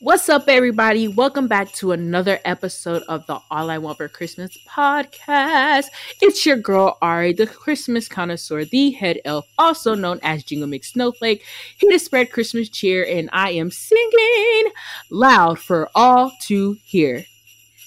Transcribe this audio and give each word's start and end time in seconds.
What's 0.00 0.28
up, 0.28 0.46
everybody? 0.46 1.08
Welcome 1.08 1.48
back 1.48 1.72
to 1.72 1.92
another 1.92 2.38
episode 2.44 3.02
of 3.08 3.26
the 3.26 3.38
All 3.50 3.70
I 3.70 3.78
Want 3.78 3.96
for 3.96 4.08
Christmas 4.08 4.54
podcast. 4.68 5.86
It's 6.20 6.44
your 6.44 6.58
girl 6.58 6.98
Ari, 7.00 7.32
the 7.32 7.46
Christmas 7.46 8.06
connoisseur, 8.06 8.66
the 8.66 8.90
head 8.90 9.20
elf, 9.24 9.46
also 9.56 9.94
known 9.94 10.20
as 10.22 10.44
Jingle 10.44 10.68
Mix 10.68 10.92
Snowflake, 10.92 11.42
here 11.78 11.90
to 11.90 11.98
spread 11.98 12.30
Christmas 12.30 12.68
cheer, 12.68 13.06
and 13.06 13.30
I 13.32 13.52
am 13.52 13.70
singing 13.70 14.70
loud 15.10 15.58
for 15.58 15.88
all 15.94 16.30
to 16.42 16.76
hear. 16.84 17.24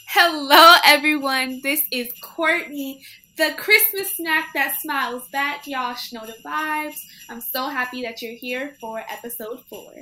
Hello, 0.07 0.77
everyone. 0.83 1.59
This 1.61 1.83
is 1.91 2.11
Courtney, 2.23 3.03
the 3.37 3.53
Christmas 3.55 4.15
snack 4.15 4.51
that 4.55 4.81
smiles 4.81 5.27
back. 5.27 5.67
Y'all 5.67 5.95
know 6.11 6.25
the 6.25 6.33
vibes. 6.43 6.97
I'm 7.29 7.39
so 7.39 7.69
happy 7.69 8.01
that 8.01 8.23
you're 8.23 8.33
here 8.33 8.75
for 8.81 9.05
episode 9.07 9.63
four. 9.69 9.93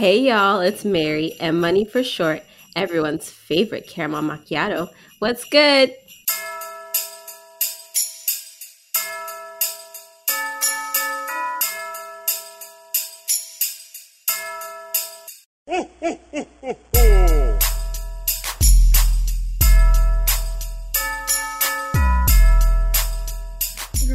Hey 0.00 0.20
y'all, 0.20 0.60
it's 0.60 0.82
Mary 0.82 1.36
and 1.40 1.60
Money 1.60 1.84
for 1.84 2.02
Short, 2.02 2.42
everyone's 2.74 3.28
favorite 3.28 3.86
caramel 3.86 4.22
macchiato. 4.22 4.88
What's 5.18 5.44
good? 5.44 5.94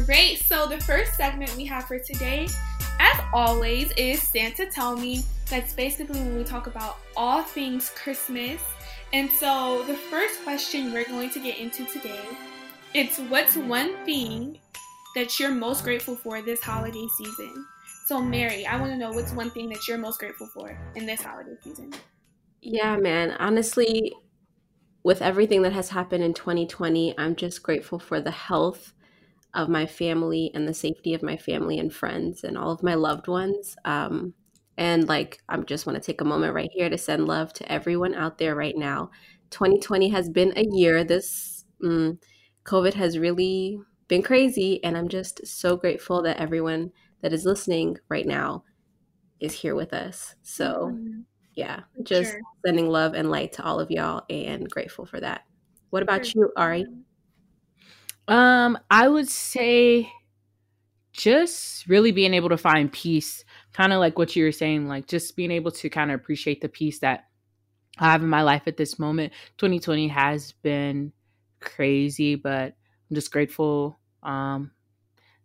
Great. 0.04 0.42
So, 0.44 0.66
the 0.66 0.80
first 0.84 1.14
segment 1.14 1.54
we 1.56 1.64
have 1.66 1.84
for 1.84 2.00
today, 2.00 2.48
as 2.98 3.20
always, 3.32 3.92
is 3.92 4.20
Santa 4.20 4.66
Tell 4.66 4.96
Me. 4.96 5.22
That's 5.48 5.74
basically 5.74 6.18
when 6.18 6.36
we 6.36 6.44
talk 6.44 6.66
about 6.66 6.98
all 7.16 7.42
things 7.42 7.90
Christmas. 7.90 8.60
And 9.12 9.30
so, 9.30 9.84
the 9.86 9.94
first 9.94 10.42
question 10.42 10.92
we're 10.92 11.04
going 11.04 11.30
to 11.30 11.40
get 11.40 11.58
into 11.58 11.84
today, 11.86 12.24
it's 12.94 13.18
what's 13.18 13.56
one 13.56 13.94
thing 14.04 14.58
that 15.14 15.38
you're 15.38 15.52
most 15.52 15.84
grateful 15.84 16.16
for 16.16 16.42
this 16.42 16.60
holiday 16.60 17.06
season? 17.16 17.64
So, 18.06 18.20
Mary, 18.20 18.66
I 18.66 18.80
want 18.80 18.92
to 18.92 18.98
know 18.98 19.12
what's 19.12 19.32
one 19.32 19.50
thing 19.50 19.68
that 19.68 19.86
you're 19.86 19.98
most 19.98 20.18
grateful 20.18 20.48
for 20.48 20.76
in 20.96 21.06
this 21.06 21.22
holiday 21.22 21.56
season? 21.62 21.92
Yeah, 22.60 22.96
man. 22.96 23.30
Honestly, 23.38 24.12
with 25.04 25.22
everything 25.22 25.62
that 25.62 25.72
has 25.72 25.90
happened 25.90 26.24
in 26.24 26.34
2020, 26.34 27.16
I'm 27.16 27.36
just 27.36 27.62
grateful 27.62 28.00
for 28.00 28.20
the 28.20 28.32
health 28.32 28.92
of 29.54 29.68
my 29.68 29.86
family 29.86 30.50
and 30.54 30.66
the 30.66 30.74
safety 30.74 31.14
of 31.14 31.22
my 31.22 31.36
family 31.36 31.78
and 31.78 31.92
friends 31.92 32.42
and 32.42 32.58
all 32.58 32.72
of 32.72 32.82
my 32.82 32.94
loved 32.94 33.28
ones. 33.28 33.76
Um, 33.84 34.34
and 34.76 35.08
like, 35.08 35.40
I 35.48 35.56
just 35.58 35.86
want 35.86 35.96
to 36.00 36.04
take 36.04 36.20
a 36.20 36.24
moment 36.24 36.54
right 36.54 36.70
here 36.72 36.88
to 36.90 36.98
send 36.98 37.26
love 37.26 37.52
to 37.54 37.72
everyone 37.72 38.14
out 38.14 38.38
there 38.38 38.54
right 38.54 38.76
now. 38.76 39.10
2020 39.50 40.08
has 40.10 40.28
been 40.28 40.52
a 40.56 40.66
year. 40.70 41.04
This 41.04 41.64
mm, 41.82 42.18
COVID 42.64 42.94
has 42.94 43.18
really 43.18 43.80
been 44.08 44.22
crazy. 44.22 44.82
And 44.84 44.96
I'm 44.96 45.08
just 45.08 45.46
so 45.46 45.76
grateful 45.76 46.22
that 46.22 46.38
everyone 46.38 46.92
that 47.22 47.32
is 47.32 47.44
listening 47.44 47.96
right 48.08 48.26
now 48.26 48.64
is 49.40 49.54
here 49.54 49.74
with 49.74 49.92
us. 49.92 50.34
So, 50.42 50.92
Mhm. 50.92 51.24
yeah, 51.54 51.82
just 52.02 52.32
sure. 52.32 52.40
sending 52.64 52.88
love 52.88 53.14
and 53.14 53.30
light 53.30 53.52
to 53.54 53.64
all 53.64 53.80
of 53.80 53.90
y'all 53.90 54.24
and 54.30 54.68
grateful 54.70 55.06
for 55.06 55.20
that. 55.20 55.42
What 55.90 56.02
about 56.02 56.32
For 56.32 56.38
you, 56.38 56.52
Ari? 56.56 56.86
Um, 58.28 58.78
I 58.90 59.08
would 59.08 59.28
say 59.28 60.10
just 61.12 61.86
really 61.88 62.12
being 62.12 62.34
able 62.34 62.50
to 62.50 62.58
find 62.58 62.92
peace, 62.92 63.44
kind 63.76 63.92
of 63.92 64.00
like 64.00 64.18
what 64.18 64.34
you 64.34 64.44
were 64.44 64.52
saying, 64.52 64.88
like 64.88 65.06
just 65.06 65.36
being 65.36 65.50
able 65.50 65.70
to 65.72 65.90
kind 65.90 66.10
of 66.10 66.18
appreciate 66.20 66.60
the 66.62 66.68
peace 66.68 67.00
that 67.00 67.26
I 67.98 68.12
have 68.12 68.22
in 68.22 68.28
my 68.28 68.42
life 68.42 68.62
at 68.66 68.76
this 68.76 68.98
moment. 68.98 69.32
2020 69.58 70.08
has 70.08 70.52
been 70.62 71.12
crazy, 71.60 72.34
but 72.36 72.74
I'm 73.10 73.14
just 73.14 73.32
grateful 73.32 73.98
um 74.22 74.70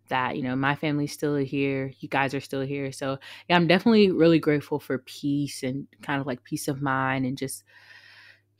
that, 0.09 0.37
you 0.37 0.43
know, 0.43 0.55
my 0.55 0.75
family's 0.75 1.13
still 1.13 1.35
here, 1.37 1.93
you 1.99 2.09
guys 2.09 2.33
are 2.33 2.41
still 2.41 2.61
here. 2.61 2.91
So, 2.91 3.17
yeah, 3.49 3.55
I'm 3.55 3.67
definitely 3.67 4.11
really 4.11 4.39
grateful 4.39 4.79
for 4.79 4.99
peace 4.99 5.63
and 5.63 5.87
kind 6.01 6.19
of 6.21 6.27
like 6.27 6.43
peace 6.43 6.67
of 6.67 6.81
mind 6.81 7.25
and 7.25 7.37
just 7.37 7.63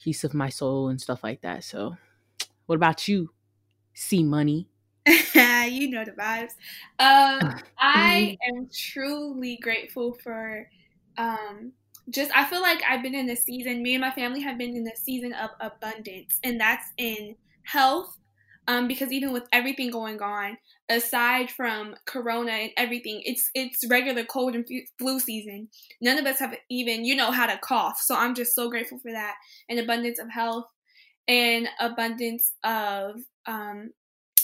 peace 0.01 0.23
of 0.23 0.33
my 0.33 0.49
soul 0.49 0.89
and 0.89 0.99
stuff 1.01 1.23
like 1.23 1.41
that. 1.41 1.63
So, 1.63 1.97
what 2.67 2.75
about 2.75 3.07
you? 3.07 3.31
See 3.93 4.23
money. 4.23 4.70
you 5.35 5.89
know 5.89 6.05
the 6.05 6.11
vibes. 6.11 6.51
Um, 6.99 7.49
I 7.79 8.35
am 8.47 8.69
truly 8.73 9.57
grateful 9.61 10.17
for 10.23 10.67
um, 11.17 11.73
just, 12.09 12.31
I 12.35 12.45
feel 12.45 12.61
like 12.61 12.81
I've 12.87 13.03
been 13.03 13.15
in 13.15 13.29
a 13.29 13.35
season, 13.35 13.81
me 13.81 13.95
and 13.95 14.01
my 14.01 14.11
family 14.11 14.41
have 14.41 14.57
been 14.57 14.75
in 14.75 14.87
a 14.87 14.95
season 14.95 15.33
of 15.33 15.49
abundance, 15.59 16.39
and 16.43 16.59
that's 16.59 16.87
in 16.97 17.35
health. 17.63 18.17
Um, 18.67 18.87
because 18.87 19.11
even 19.11 19.33
with 19.33 19.47
everything 19.51 19.89
going 19.89 20.21
on, 20.21 20.55
aside 20.87 21.49
from 21.49 21.95
Corona 22.05 22.51
and 22.51 22.71
everything, 22.77 23.21
it's 23.25 23.49
it's 23.55 23.85
regular 23.89 24.23
cold 24.23 24.53
and 24.53 24.65
flu 24.99 25.19
season. 25.19 25.67
None 25.99 26.19
of 26.19 26.25
us 26.27 26.37
have 26.39 26.55
even 26.69 27.03
you 27.03 27.15
know 27.15 27.31
how 27.31 27.47
to 27.47 27.57
cough, 27.57 27.99
so 27.99 28.15
I'm 28.15 28.35
just 28.35 28.53
so 28.55 28.69
grateful 28.69 28.99
for 28.99 29.11
that. 29.11 29.33
An 29.67 29.79
abundance 29.79 30.19
of 30.19 30.29
health 30.29 30.65
and 31.27 31.67
abundance 31.79 32.53
of 32.63 33.15
um, 33.47 33.89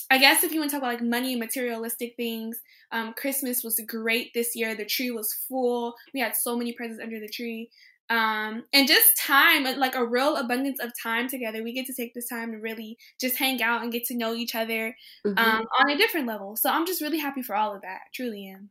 I 0.09 0.17
guess 0.19 0.43
if 0.43 0.51
you 0.53 0.59
want 0.59 0.71
to 0.71 0.75
talk 0.77 0.83
about 0.83 0.93
like 0.93 1.03
money 1.03 1.33
and 1.33 1.39
materialistic 1.39 2.15
things, 2.15 2.61
um, 2.91 3.13
Christmas 3.13 3.63
was 3.63 3.79
great 3.85 4.33
this 4.33 4.55
year. 4.55 4.73
The 4.75 4.85
tree 4.85 5.11
was 5.11 5.33
full. 5.33 5.95
We 6.13 6.19
had 6.21 6.35
so 6.35 6.55
many 6.57 6.71
presents 6.73 7.01
under 7.03 7.19
the 7.19 7.27
tree. 7.27 7.69
Um, 8.09 8.63
and 8.71 8.87
just 8.87 9.17
time, 9.17 9.65
like 9.77 9.95
a 9.95 10.05
real 10.05 10.37
abundance 10.37 10.79
of 10.79 10.91
time 11.01 11.27
together. 11.27 11.61
We 11.61 11.73
get 11.73 11.87
to 11.87 11.93
take 11.93 12.13
this 12.13 12.29
time 12.29 12.53
to 12.53 12.57
really 12.57 12.97
just 13.19 13.35
hang 13.35 13.61
out 13.61 13.81
and 13.83 13.91
get 13.91 14.05
to 14.05 14.15
know 14.15 14.33
each 14.33 14.55
other 14.55 14.95
Mhm. 15.25 15.37
um, 15.37 15.65
on 15.79 15.89
a 15.89 15.97
different 15.97 16.25
level. 16.25 16.55
So 16.55 16.69
I'm 16.69 16.85
just 16.85 17.01
really 17.01 17.17
happy 17.19 17.41
for 17.41 17.53
all 17.53 17.75
of 17.75 17.81
that. 17.81 17.99
Truly 18.13 18.47
am. 18.47 18.69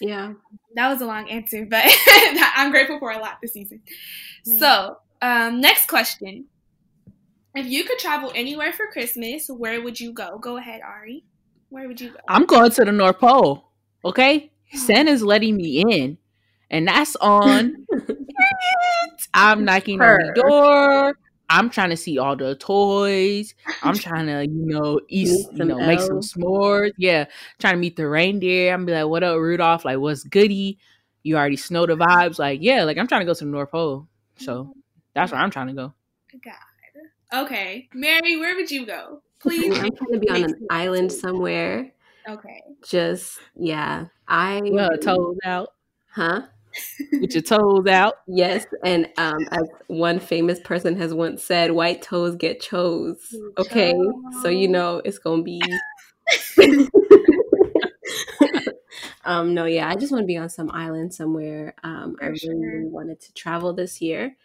yeah. 0.00 0.32
That 0.76 0.88
was 0.88 1.02
a 1.02 1.06
long 1.06 1.28
answer, 1.28 1.66
but 1.66 1.84
I'm 2.56 2.70
grateful 2.70 2.98
for 2.98 3.10
a 3.10 3.18
lot 3.18 3.36
this 3.42 3.52
season. 3.52 3.82
So, 4.58 4.96
um, 5.20 5.60
next 5.60 5.86
question. 5.88 6.46
If 7.54 7.66
you 7.66 7.84
could 7.84 7.98
travel 7.98 8.32
anywhere 8.34 8.72
for 8.72 8.86
Christmas, 8.86 9.48
where 9.48 9.82
would 9.82 9.98
you 9.98 10.12
go? 10.12 10.38
Go 10.38 10.56
ahead, 10.56 10.82
Ari. 10.82 11.24
Where 11.68 11.88
would 11.88 12.00
you 12.00 12.10
go? 12.10 12.18
I'm 12.28 12.46
going 12.46 12.70
to 12.70 12.84
the 12.84 12.92
North 12.92 13.18
Pole. 13.18 13.64
Okay? 14.04 14.52
Santa's 14.72 15.22
letting 15.22 15.56
me 15.56 15.80
in. 15.80 16.18
And 16.70 16.86
that's 16.86 17.16
on. 17.16 17.86
I'm 19.34 19.64
knocking 19.64 20.00
on 20.00 20.18
the 20.18 20.42
door. 20.42 21.18
I'm 21.48 21.68
trying 21.68 21.90
to 21.90 21.96
see 21.96 22.18
all 22.18 22.36
the 22.36 22.54
toys. 22.54 23.56
I'm 23.82 23.96
trying 23.96 24.26
to, 24.26 24.46
you 24.46 24.66
know, 24.66 25.00
eat, 25.08 25.26
you 25.26 25.50
some 25.56 25.66
know, 25.66 25.78
make 25.78 25.98
some 25.98 26.16
elves. 26.16 26.34
s'mores. 26.34 26.92
Yeah. 26.96 27.24
Trying 27.58 27.74
to 27.74 27.80
meet 27.80 27.96
the 27.96 28.08
reindeer. 28.08 28.72
I'm 28.72 28.86
be 28.86 28.92
like, 28.92 29.06
what 29.06 29.24
up, 29.24 29.36
Rudolph? 29.36 29.84
Like, 29.84 29.98
what's 29.98 30.22
goody? 30.22 30.78
You 31.24 31.36
already 31.36 31.56
snow 31.56 31.86
the 31.86 31.96
vibes. 31.96 32.38
Like, 32.38 32.60
yeah, 32.62 32.84
like 32.84 32.96
I'm 32.96 33.08
trying 33.08 33.22
to 33.22 33.26
go 33.26 33.34
to 33.34 33.44
the 33.44 33.50
North 33.50 33.72
Pole. 33.72 34.06
So 34.36 34.72
that's 35.14 35.32
where 35.32 35.40
I'm 35.40 35.50
trying 35.50 35.66
to 35.66 35.72
go. 35.72 35.94
God. 36.44 36.54
Okay. 37.32 37.88
Mary, 37.94 38.36
where 38.36 38.56
would 38.56 38.70
you 38.70 38.86
go? 38.86 39.22
Please. 39.40 39.78
I'm 39.78 39.90
trying 39.94 40.12
to 40.12 40.18
be 40.18 40.30
on 40.30 40.44
an 40.44 40.66
island 40.70 41.12
somewhere. 41.12 41.92
Okay. 42.28 42.62
Just 42.84 43.38
yeah. 43.56 44.06
I 44.28 44.60
Yeah, 44.64 44.88
toes 45.02 45.36
out. 45.44 45.70
huh? 46.12 46.42
With 47.20 47.34
your 47.34 47.42
toes 47.42 47.86
out. 47.86 48.14
Yes, 48.28 48.64
and 48.84 49.08
um, 49.18 49.46
as 49.50 49.64
one 49.88 50.20
famous 50.20 50.60
person 50.60 50.96
has 50.98 51.12
once 51.12 51.42
said, 51.42 51.72
"White 51.72 52.00
toes 52.00 52.36
get 52.36 52.60
chose." 52.60 53.34
Okay, 53.58 53.92
so 54.42 54.48
you 54.48 54.68
know 54.68 55.02
it's 55.04 55.18
gonna 55.18 55.42
be. 55.42 55.60
um, 59.24 59.54
no, 59.54 59.64
yeah, 59.64 59.88
I 59.88 59.96
just 59.96 60.12
want 60.12 60.22
to 60.22 60.26
be 60.26 60.36
on 60.36 60.48
some 60.48 60.70
island 60.70 61.12
somewhere. 61.12 61.74
Um, 61.82 62.16
I 62.22 62.26
really, 62.26 62.38
sure. 62.38 62.56
really 62.56 62.88
wanted 62.88 63.20
to 63.20 63.32
travel 63.34 63.72
this 63.72 64.00
year. 64.00 64.36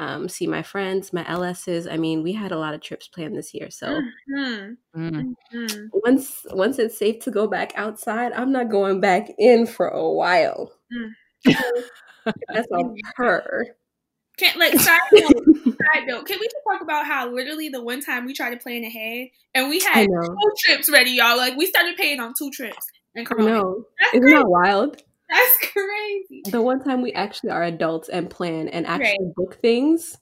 Um, 0.00 0.30
see 0.30 0.46
my 0.46 0.62
friends, 0.62 1.12
my 1.12 1.24
LSs. 1.24 1.86
I 1.92 1.98
mean, 1.98 2.22
we 2.22 2.32
had 2.32 2.52
a 2.52 2.58
lot 2.58 2.72
of 2.72 2.80
trips 2.80 3.06
planned 3.06 3.36
this 3.36 3.52
year, 3.52 3.70
so 3.70 4.00
Mhm. 4.34 4.76
Mm. 4.96 5.34
Mhm. 5.54 5.88
once 5.92 6.46
once 6.52 6.78
it's 6.78 6.96
safe 6.96 7.20
to 7.24 7.30
go 7.30 7.46
back 7.46 7.72
outside, 7.76 8.32
I'm 8.32 8.50
not 8.50 8.70
going 8.70 9.00
back 9.00 9.28
in 9.38 9.66
for 9.66 9.88
a 9.88 10.10
while. 10.10 10.72
Mm. 10.92 11.10
That's 12.48 12.68
on 12.72 12.94
her. 13.16 13.76
Can't 14.38 14.56
like 14.58 14.72
side 14.80 14.98
note, 15.12 15.54
side 15.66 16.06
note. 16.06 16.26
Can 16.26 16.38
we 16.40 16.46
just 16.46 16.56
talk 16.70 16.80
about 16.80 17.04
how 17.06 17.30
literally 17.30 17.68
the 17.68 17.82
one 17.82 18.00
time 18.00 18.24
we 18.24 18.32
tried 18.32 18.50
to 18.50 18.56
plan 18.56 18.84
ahead 18.84 19.28
and 19.54 19.68
we 19.68 19.80
had 19.80 20.06
two 20.06 20.52
trips 20.64 20.88
ready, 20.90 21.10
y'all. 21.10 21.36
Like 21.36 21.56
we 21.58 21.66
started 21.66 21.96
paying 21.96 22.20
on 22.20 22.32
two 22.38 22.50
trips 22.50 22.86
and 23.14 23.26
I 23.26 23.28
Corona. 23.28 23.50
know. 23.50 23.84
That's 24.00 24.14
Isn't 24.14 24.22
crazy. 24.22 24.36
that 24.36 24.48
wild? 24.48 25.02
That's 25.30 25.58
crazy. 25.72 26.42
The 26.50 26.60
one 26.60 26.82
time 26.82 27.02
we 27.02 27.12
actually 27.12 27.50
are 27.50 27.62
adults 27.62 28.08
and 28.08 28.28
plan 28.28 28.68
and 28.68 28.86
actually 28.86 29.16
Right. 29.26 29.34
book 29.36 29.58
things. 29.60 30.18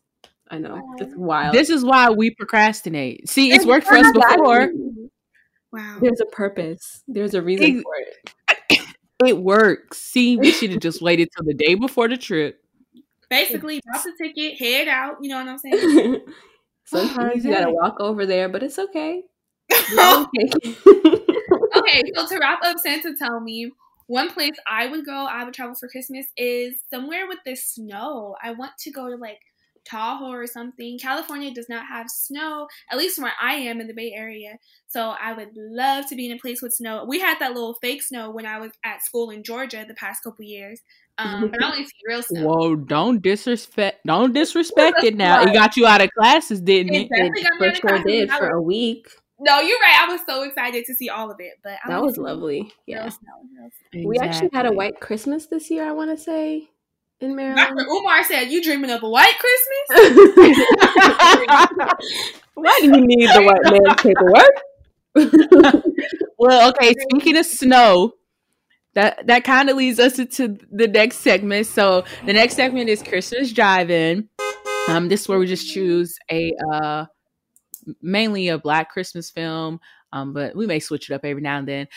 I 0.51 0.59
know. 0.59 0.81
It's 0.99 1.15
wild. 1.17 1.55
This 1.55 1.71
is 1.71 1.85
why 1.85 2.11
we 2.11 2.31
procrastinate. 2.31 3.29
See, 3.29 3.53
it's 3.53 3.67
worked 3.67 3.87
for 3.87 3.97
us 3.97 4.11
before. 4.13 4.71
Wow. 5.73 5.99
There's 6.01 6.21
a 6.21 6.27
purpose. 6.27 7.03
There's 7.07 7.35
a 7.35 7.43
reason 7.43 7.77
Ex- 7.77 7.83
for 7.83 7.95
it. 7.99 8.85
It 9.27 9.37
works. 9.37 9.99
See, 9.99 10.37
we 10.37 10.53
should 10.53 10.71
have 10.71 10.79
just 10.79 11.03
waited 11.03 11.29
till 11.37 11.45
the 11.45 11.53
day 11.53 11.75
before 11.75 12.07
the 12.07 12.17
trip. 12.17 12.63
Basically, 13.29 13.81
drop 13.85 14.05
the 14.05 14.13
ticket, 14.17 14.57
head 14.61 14.87
out. 14.87 15.17
You 15.21 15.31
know 15.31 15.39
what 15.39 15.49
I'm 15.49 15.59
saying? 15.59 16.21
Sometimes 16.85 17.45
you 17.45 17.53
gotta 17.53 17.73
walk 17.73 17.97
over 17.99 18.27
there, 18.27 18.49
but 18.49 18.63
it's 18.63 18.79
okay. 18.79 19.25
okay, 21.77 22.03
so 22.15 22.27
to 22.29 22.39
wrap 22.41 22.61
up 22.63 22.79
Santa 22.79 23.15
Tell 23.19 23.41
Me, 23.41 23.73
one 24.09 24.31
place 24.31 24.55
I 24.67 24.87
would 24.87 25.07
go, 25.07 25.27
I 25.27 25.45
would 25.45 25.55
travel 25.55 25.75
for 25.75 25.89
Christmas 25.89 26.27
is 26.37 26.75
somewhere 26.91 27.29
with 27.29 27.39
the 27.45 27.55
snow. 27.55 28.35
I 28.43 28.53
want 28.53 28.73
to 28.81 28.91
go 28.91 29.09
to 29.09 29.17
like 29.17 29.41
Tahoe 29.85 30.31
or 30.31 30.47
something. 30.47 30.99
California 30.99 31.53
does 31.53 31.69
not 31.69 31.87
have 31.87 32.09
snow, 32.09 32.69
at 32.91 32.99
least 32.99 33.21
where 33.21 33.33
I 33.41 33.55
am 33.55 33.81
in 33.81 33.87
the 33.87 33.95
Bay 33.95 34.13
Area. 34.15 34.59
So 34.87 35.15
I 35.21 35.35
would 35.35 35.51
love 35.55 36.09
to 36.09 36.17
be 36.17 36.27
in 36.27 36.37
a 36.37 36.39
place 36.39 36.63
with 36.63 36.73
snow. 36.73 37.05
We 37.07 37.21
had 37.21 37.39
that 37.41 37.53
little 37.53 37.75
fake 37.75 38.03
snow 38.03 38.31
when 38.31 38.47
I 38.47 38.59
was 38.59 38.73
at 38.83 39.03
school 39.03 39.31
in 39.31 39.45
Georgia 39.45 39.85
the 39.87 39.95
past 39.95 40.25
couple 40.25 40.45
years. 40.45 40.81
Um, 41.19 41.51
but 41.51 41.63
I 41.63 41.71
only 41.71 41.85
see 41.85 41.93
real 42.07 42.23
snow. 42.23 42.47
Whoa! 42.47 42.77
Don't 42.77 43.21
disrespect. 43.21 44.07
Don't 44.07 44.33
disrespect 44.33 45.03
it 45.03 45.17
now. 45.17 45.43
It 45.43 45.53
got 45.53 45.77
you 45.77 45.85
out 45.85 46.01
of 46.01 46.11
classes, 46.17 46.61
didn't 46.61 46.95
it? 46.95 47.09
It, 47.11 47.33
it 47.35 47.59
for 47.59 47.89
sure 47.89 48.05
did 48.05 48.31
for 48.31 48.51
a 48.51 48.63
week. 48.63 49.09
No, 49.41 49.61
you're 49.61 49.79
right. 49.79 50.01
I 50.01 50.09
was 50.11 50.21
so 50.27 50.43
excited 50.43 50.85
to 50.87 50.95
see 50.95 51.09
all 51.09 51.31
of 51.31 51.37
it, 51.39 51.61
but 51.63 51.79
that 51.87 52.03
was 52.03 52.19
lovely. 52.19 52.73
Yeah, 52.87 53.07
exactly. 53.07 54.05
we 54.05 54.19
actually 54.19 54.51
had 54.53 54.67
a 54.67 54.73
white 54.73 54.99
Christmas 55.01 55.47
this 55.47 55.71
year. 55.71 55.85
I 55.85 55.93
want 55.93 56.11
to 56.11 56.17
say 56.17 56.71
in 57.21 57.37
Maryland. 57.37 57.77
Dr. 57.77 57.87
Umar 57.89 58.25
said, 58.25 58.51
"You 58.51 58.61
dreaming 58.63 58.91
of 58.91 59.03
a 59.03 59.09
white 59.09 59.35
Christmas? 59.39 59.89
Why 62.55 62.79
do 62.81 62.87
you 62.87 63.07
need 63.07 63.29
the 63.29 63.43
white 63.43 63.63
man's 63.73 64.03
paperwork?" 64.03 64.63
well, 66.39 66.71
okay. 66.71 66.95
Speaking 67.11 67.37
of 67.37 67.47
snow, 67.47 68.13
that 68.95 69.27
that 69.27 69.45
kind 69.45 69.71
of 69.71 69.77
leads 69.77 69.99
us 69.99 70.19
into 70.19 70.59
the 70.71 70.89
next 70.89 71.19
segment. 71.19 71.67
So 71.67 72.05
the 72.27 72.33
next 72.33 72.55
segment 72.55 72.89
is 72.89 73.03
Christmas 73.03 73.53
Drive-In. 73.53 74.29
Um, 74.89 75.09
this 75.09 75.23
is 75.23 75.29
where 75.29 75.39
we 75.39 75.47
just 75.47 75.73
choose 75.73 76.17
a 76.31 76.53
uh, 76.73 77.07
mainly 78.03 78.49
a 78.49 78.59
Black 78.59 78.91
Christmas 78.91 79.31
film, 79.31 79.81
um, 80.13 80.33
but 80.33 80.57
we 80.57 80.67
may 80.67 80.81
switch 80.81 81.11
it 81.11 81.15
up 81.15 81.25
every 81.25 81.43
now 81.43 81.59
and 81.59 81.69
then. 81.69 81.89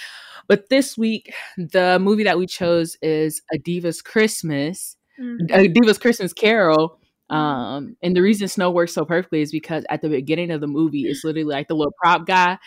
But 0.47 0.69
this 0.69 0.97
week, 0.97 1.33
the 1.57 1.99
movie 1.99 2.23
that 2.23 2.37
we 2.37 2.47
chose 2.47 2.97
is 3.01 3.41
A 3.53 3.57
Diva's 3.57 4.01
Christmas 4.01 4.97
mm-hmm. 5.19 5.53
Uh, 5.53 5.67
Diva's 5.73 5.97
Christmas 5.97 6.33
Carol. 6.33 6.97
Um, 7.29 7.95
and 8.01 8.13
the 8.15 8.21
reason 8.21 8.49
Snow 8.49 8.71
works 8.71 8.93
so 8.93 9.05
perfectly 9.05 9.41
is 9.41 9.53
because 9.53 9.85
at 9.89 10.01
the 10.01 10.09
beginning 10.09 10.51
of 10.51 10.59
the 10.59 10.67
movie, 10.67 11.03
it's 11.03 11.23
literally 11.23 11.45
like 11.45 11.69
the 11.69 11.75
little 11.75 11.93
prop 12.01 12.25
guy 12.25 12.57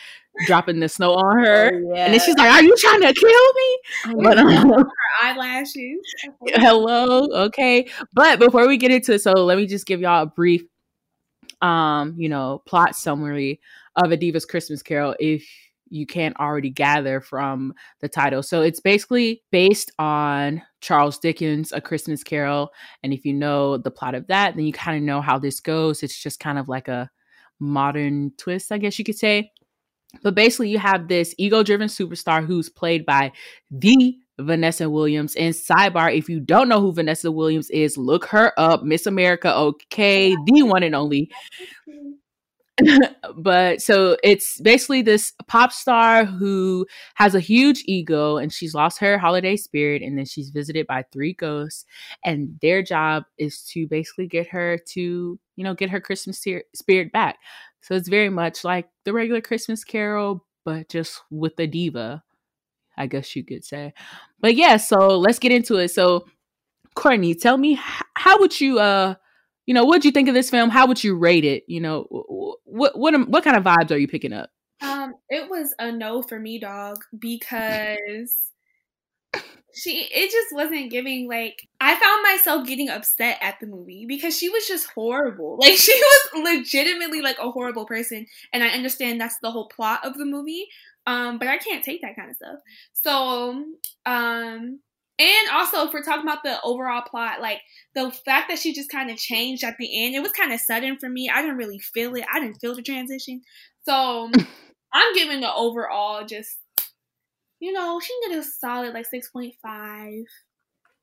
dropping 0.47 0.81
the 0.81 0.89
snow 0.89 1.13
on 1.13 1.45
her, 1.45 1.71
oh, 1.73 1.95
yeah. 1.95 2.07
and 2.07 2.15
then 2.15 2.21
she's 2.21 2.35
like, 2.37 2.51
"Are 2.51 2.63
you 2.63 2.75
trying 2.79 3.03
to 3.03 3.13
kill 3.13 3.53
me?" 3.53 4.25
But, 4.25 4.39
um, 4.39 4.71
her 4.71 4.87
eyelashes. 5.23 6.01
Hello, 6.47 7.29
okay. 7.47 7.87
But 8.15 8.39
before 8.39 8.67
we 8.67 8.77
get 8.77 8.91
into 8.91 9.13
it, 9.13 9.21
so 9.21 9.33
let 9.33 9.59
me 9.59 9.67
just 9.67 9.87
give 9.87 10.01
y'all 10.01 10.23
a 10.23 10.27
brief, 10.27 10.63
um, 11.65 12.15
you 12.19 12.29
know, 12.29 12.63
plot 12.67 12.95
summary 12.95 13.61
of 13.97 14.13
a 14.13 14.17
Diva's 14.17 14.45
Christmas 14.45 14.83
Carol. 14.83 15.15
If 15.19 15.49
you 15.89 16.07
can't 16.07 16.37
already 16.39 16.71
gather 16.71 17.21
from 17.21 17.73
the 18.01 18.09
title. 18.09 18.43
So 18.43 18.63
it's 18.63 18.81
basically 18.81 19.43
based 19.53 19.93
on 19.99 20.61
Charles 20.81 21.19
Dickens' 21.19 21.73
A 21.73 21.81
Christmas 21.81 22.25
Carol. 22.25 22.71
And 23.03 23.13
if 23.13 23.25
you 23.25 23.33
know 23.33 23.77
the 23.77 23.91
plot 23.91 24.15
of 24.15 24.27
that, 24.27 24.57
then 24.57 24.67
you 24.67 24.73
kind 24.73 24.97
of 24.97 25.05
know 25.05 25.21
how 25.21 25.39
this 25.39 25.61
goes. 25.61 26.03
It's 26.03 26.21
just 26.21 26.41
kind 26.41 26.59
of 26.59 26.69
like 26.69 26.89
a 26.89 27.11
modern 27.61 28.33
twist, 28.39 28.73
I 28.73 28.79
guess 28.79 28.99
you 28.99 29.05
could 29.05 29.19
say. 29.19 29.53
But 30.23 30.35
basically, 30.35 30.71
you 30.71 30.79
have 30.79 31.09
this 31.09 31.35
ego 31.39 31.63
driven 31.63 31.89
superstar 31.89 32.45
who's 32.45 32.69
played 32.69 33.07
by 33.07 33.33
the 33.71 34.17
Vanessa 34.39 34.91
Williams. 34.91 35.37
And 35.37 35.55
sidebar, 35.55 36.17
if 36.17 36.29
you 36.29 36.41
don't 36.41 36.69
know 36.69 36.81
who 36.81 36.93
Vanessa 36.93 37.31
Williams 37.31 37.71
is, 37.71 37.97
look 37.97 38.25
her 38.27 38.53
up. 38.59 38.83
Miss 38.83 39.07
America, 39.07 39.55
okay, 39.55 40.37
the 40.47 40.63
one 40.63 40.83
and 40.83 40.95
only. 40.95 41.31
but 43.37 43.81
so 43.81 44.17
it's 44.25 44.61
basically 44.61 45.01
this 45.01 45.33
pop 45.47 45.71
star 45.71 46.25
who 46.25 46.85
has 47.15 47.35
a 47.35 47.41
huge 47.41 47.85
ego 47.87 48.37
and 48.37 48.53
she's 48.53 48.75
lost 48.75 48.99
her 48.99 49.17
holiday 49.17 49.57
spirit 49.57 50.03
and 50.03 50.19
then 50.19 50.25
she's 50.25 50.51
visited 50.51 50.85
by 50.89 51.05
three 51.13 51.33
ghosts 51.33 51.85
and 52.25 52.59
their 52.63 52.83
job 52.83 53.23
is 53.39 53.63
to 53.63 53.87
basically 53.87 54.27
get 54.27 54.49
her 54.49 54.77
to 54.89 55.39
you 55.55 55.63
know 55.63 55.73
get 55.75 55.89
her 55.89 56.01
christmas 56.01 56.45
spirit 56.75 57.13
back 57.13 57.39
so 57.81 57.95
it's 57.95 58.09
very 58.09 58.31
much 58.31 58.65
like 58.65 58.89
the 59.05 59.13
regular 59.13 59.41
christmas 59.41 59.85
carol 59.85 60.45
but 60.65 60.89
just 60.89 61.23
with 61.31 61.55
the 61.55 61.69
diva 61.69 62.24
i 62.97 63.07
guess 63.07 63.35
you 63.35 63.45
could 63.45 63.65
say 63.65 63.93
but 64.41 64.55
yeah 64.55 64.77
so 64.77 65.19
let's 65.19 65.39
get 65.39 65.53
into 65.53 65.77
it 65.77 65.89
so 65.89 66.25
courtney 66.95 67.35
tell 67.35 67.57
me 67.57 67.79
how 68.15 68.39
would 68.39 68.61
you 68.61 68.79
uh 68.79 69.15
you 69.67 69.73
know, 69.73 69.85
what 69.85 70.03
do 70.03 70.09
you 70.09 70.13
think 70.13 70.29
of 70.29 70.35
this 70.35 70.51
film? 70.51 70.71
How 70.71 70.87
would 70.87 71.03
you 71.03 71.17
rate 71.17 71.45
it? 71.45 71.65
You 71.67 71.81
know, 71.81 72.07
what 72.65 72.99
what 72.99 73.29
what 73.29 73.45
kind 73.45 73.57
of 73.57 73.65
vibes 73.65 73.91
are 73.91 73.97
you 73.97 74.09
picking 74.09 74.33
up? 74.33 74.51
Um, 74.83 75.15
it 75.29 75.49
was 75.49 75.75
a 75.79 75.91
no 75.91 76.23
for 76.23 76.39
me, 76.39 76.59
dog, 76.59 76.99
because 77.19 78.51
she 79.75 80.07
it 80.13 80.31
just 80.31 80.55
wasn't 80.55 80.91
giving 80.91 81.29
like 81.29 81.67
I 81.81 81.95
found 81.97 82.23
myself 82.23 82.67
getting 82.67 82.91
upset 82.91 83.39
at 83.41 83.59
the 83.61 83.67
movie 83.67 84.05
because 84.07 84.37
she 84.37 84.51
was 84.51 84.69
just 84.69 84.89
horrible. 84.91 85.59
Like 85.61 85.77
she 85.79 85.93
was 85.93 86.45
legitimately 86.45 87.23
like 87.23 87.39
a 87.39 87.51
horrible 87.51 87.87
person, 87.87 88.27
and 88.53 88.63
I 88.63 88.69
understand 88.69 89.21
that's 89.21 89.39
the 89.39 89.51
whole 89.51 89.69
plot 89.69 90.01
of 90.05 90.19
the 90.19 90.27
movie. 90.27 90.69
Um, 91.07 91.39
but 91.39 91.49
I 91.49 91.59
can't 91.59 91.85
take 91.85 92.01
that 92.03 92.17
kind 92.17 92.31
of 92.31 92.37
stuff. 92.37 92.59
So, 92.93 93.65
um, 94.07 94.81
and 95.19 95.51
also, 95.53 95.87
if 95.87 95.93
we're 95.93 96.03
talking 96.03 96.23
about 96.23 96.43
the 96.43 96.61
overall 96.63 97.03
plot, 97.03 97.41
like 97.41 97.61
the 97.95 98.11
fact 98.11 98.49
that 98.49 98.59
she 98.59 98.73
just 98.73 98.91
kind 98.91 99.11
of 99.11 99.17
changed 99.17 99.63
at 99.63 99.77
the 99.79 100.05
end, 100.05 100.15
it 100.15 100.23
was 100.23 100.33
kind 100.33 100.53
of 100.53 100.61
sudden 100.61 100.99
for 100.99 101.09
me. 101.09 101.31
I 101.33 101.41
didn't 101.41 101.59
really 101.59 101.79
feel 101.79 102.15
it. 102.17 102.25
I 102.33 102.41
didn't 102.41 102.59
feel 102.61 102.75
the 102.75 102.83
transition. 102.83 103.43
So 103.85 104.31
I'm 104.93 105.15
giving 105.15 105.41
the 105.41 105.55
overall 105.55 106.27
just, 106.27 106.59
you 107.61 107.73
know, 107.73 108.01
she 108.01 108.13
can 108.23 108.33
get 108.33 108.41
a 108.41 108.43
solid 108.43 108.93
like 108.93 109.07
6.5. 109.13 110.25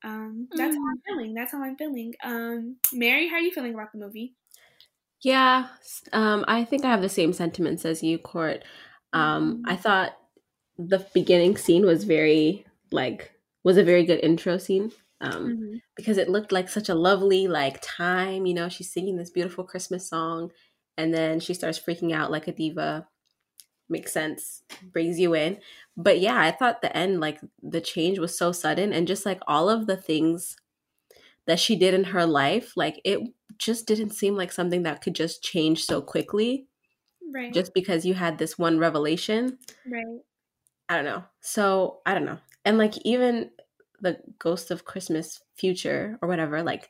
Um, 0.04 0.48
that's 0.56 0.76
mm. 0.76 0.78
how 0.78 0.90
I'm 0.90 0.98
mm. 0.98 1.02
feeling. 1.08 1.34
That's 1.34 1.52
how 1.54 1.64
I'm 1.64 1.78
feeling. 1.78 2.14
Um, 2.24 2.78
Mary, 2.92 3.30
how 3.30 3.36
are 3.36 3.42
you 3.42 3.52
feeling 3.52 3.76
about 3.76 3.94
the 3.94 4.00
movie? 4.00 4.34
Yeah, 5.24 5.68
um, 6.14 6.44
I 6.48 6.66
think 6.66 6.84
I 6.84 6.90
have 6.90 7.02
the 7.02 7.10
same 7.10 7.32
sentiments 7.32 7.86
as 7.86 8.02
you, 8.02 8.18
Court. 8.18 8.64
Um, 9.14 9.64
I 9.66 9.76
thought 9.76 10.14
the 10.78 11.06
beginning 11.14 11.58
scene 11.58 11.86
was 11.86 12.04
very 12.04 12.66
like 12.92 13.32
was 13.64 13.78
a 13.78 13.84
very 13.84 14.06
good 14.06 14.20
intro 14.24 14.58
scene 14.58 14.92
um, 15.22 15.48
mm-hmm. 15.48 15.76
because 15.96 16.18
it 16.18 16.30
looked 16.30 16.52
like 16.52 16.68
such 16.68 16.90
a 16.90 16.96
lovely 16.96 17.48
like 17.48 17.80
time. 17.82 18.46
You 18.46 18.54
know, 18.54 18.70
she's 18.70 18.92
singing 18.92 19.18
this 19.18 19.30
beautiful 19.30 19.64
Christmas 19.64 20.10
song, 20.10 20.52
and 20.98 21.14
then 21.14 21.40
she 21.40 21.54
starts 21.54 21.80
freaking 21.80 22.14
out 22.14 22.32
like 22.32 22.48
a 22.48 22.52
diva. 22.52 23.08
Makes 23.90 24.14
sense, 24.14 24.64
brings 24.94 25.20
you 25.20 25.36
in. 25.36 25.58
But 25.98 26.22
yeah, 26.22 26.40
I 26.40 26.52
thought 26.52 26.82
the 26.82 26.96
end, 26.96 27.20
like 27.20 27.40
the 27.62 27.82
change 27.82 28.20
was 28.20 28.38
so 28.38 28.52
sudden, 28.52 28.94
and 28.94 29.08
just 29.08 29.26
like 29.26 29.42
all 29.48 29.70
of 29.70 29.86
the 29.86 29.98
things 29.98 30.56
that 31.46 31.60
she 31.60 31.76
did 31.76 31.94
in 31.94 32.06
her 32.06 32.26
life, 32.26 32.74
like 32.78 33.02
it 33.04 33.20
just 33.58 33.86
didn't 33.88 34.12
seem 34.12 34.36
like 34.36 34.52
something 34.52 34.84
that 34.84 35.02
could 35.02 35.16
just 35.16 35.44
change 35.44 35.84
so 35.84 36.02
quickly. 36.02 36.68
Right. 37.34 37.54
Just 37.54 37.74
because 37.74 38.06
you 38.06 38.14
had 38.14 38.38
this 38.38 38.58
one 38.58 38.78
revelation. 38.80 39.58
Right. 39.90 40.06
I 40.90 40.96
don't 40.96 41.06
know. 41.06 41.24
So 41.42 42.00
I 42.06 42.14
don't 42.14 42.26
know 42.26 42.40
and 42.66 42.78
like 42.78 42.94
even 43.04 43.50
the 44.00 44.18
ghost 44.40 44.72
of 44.72 44.86
christmas 44.86 45.42
future 45.56 46.18
or 46.22 46.28
whatever 46.28 46.64
like 46.64 46.90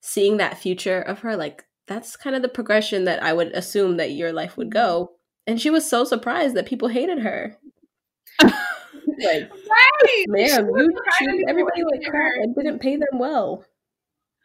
seeing 0.00 0.36
that 0.36 0.58
future 0.58 1.00
of 1.00 1.20
her 1.20 1.36
like 1.36 1.64
that's 1.86 2.16
kind 2.16 2.36
of 2.36 2.42
the 2.42 2.48
progression 2.48 3.04
that 3.04 3.22
i 3.22 3.32
would 3.32 3.48
assume 3.48 3.96
that 3.96 4.12
your 4.12 4.32
life 4.32 4.56
would 4.56 4.70
go 4.70 5.04
mm-hmm. 5.04 5.52
and 5.52 5.60
she 5.60 5.70
was 5.70 5.88
so 5.88 6.04
surprised 6.04 6.54
that 6.54 6.66
people 6.66 6.88
hated 6.88 7.18
her 7.20 7.56
like 8.42 8.52
right. 9.22 9.48
ma'am 10.28 10.68
you 10.76 10.92
treated 11.18 11.44
everybody 11.48 11.82
like 11.84 12.02
crap 12.08 12.32
and 12.42 12.54
didn't 12.54 12.78
pay 12.78 12.96
them 12.96 13.18
well 13.18 13.64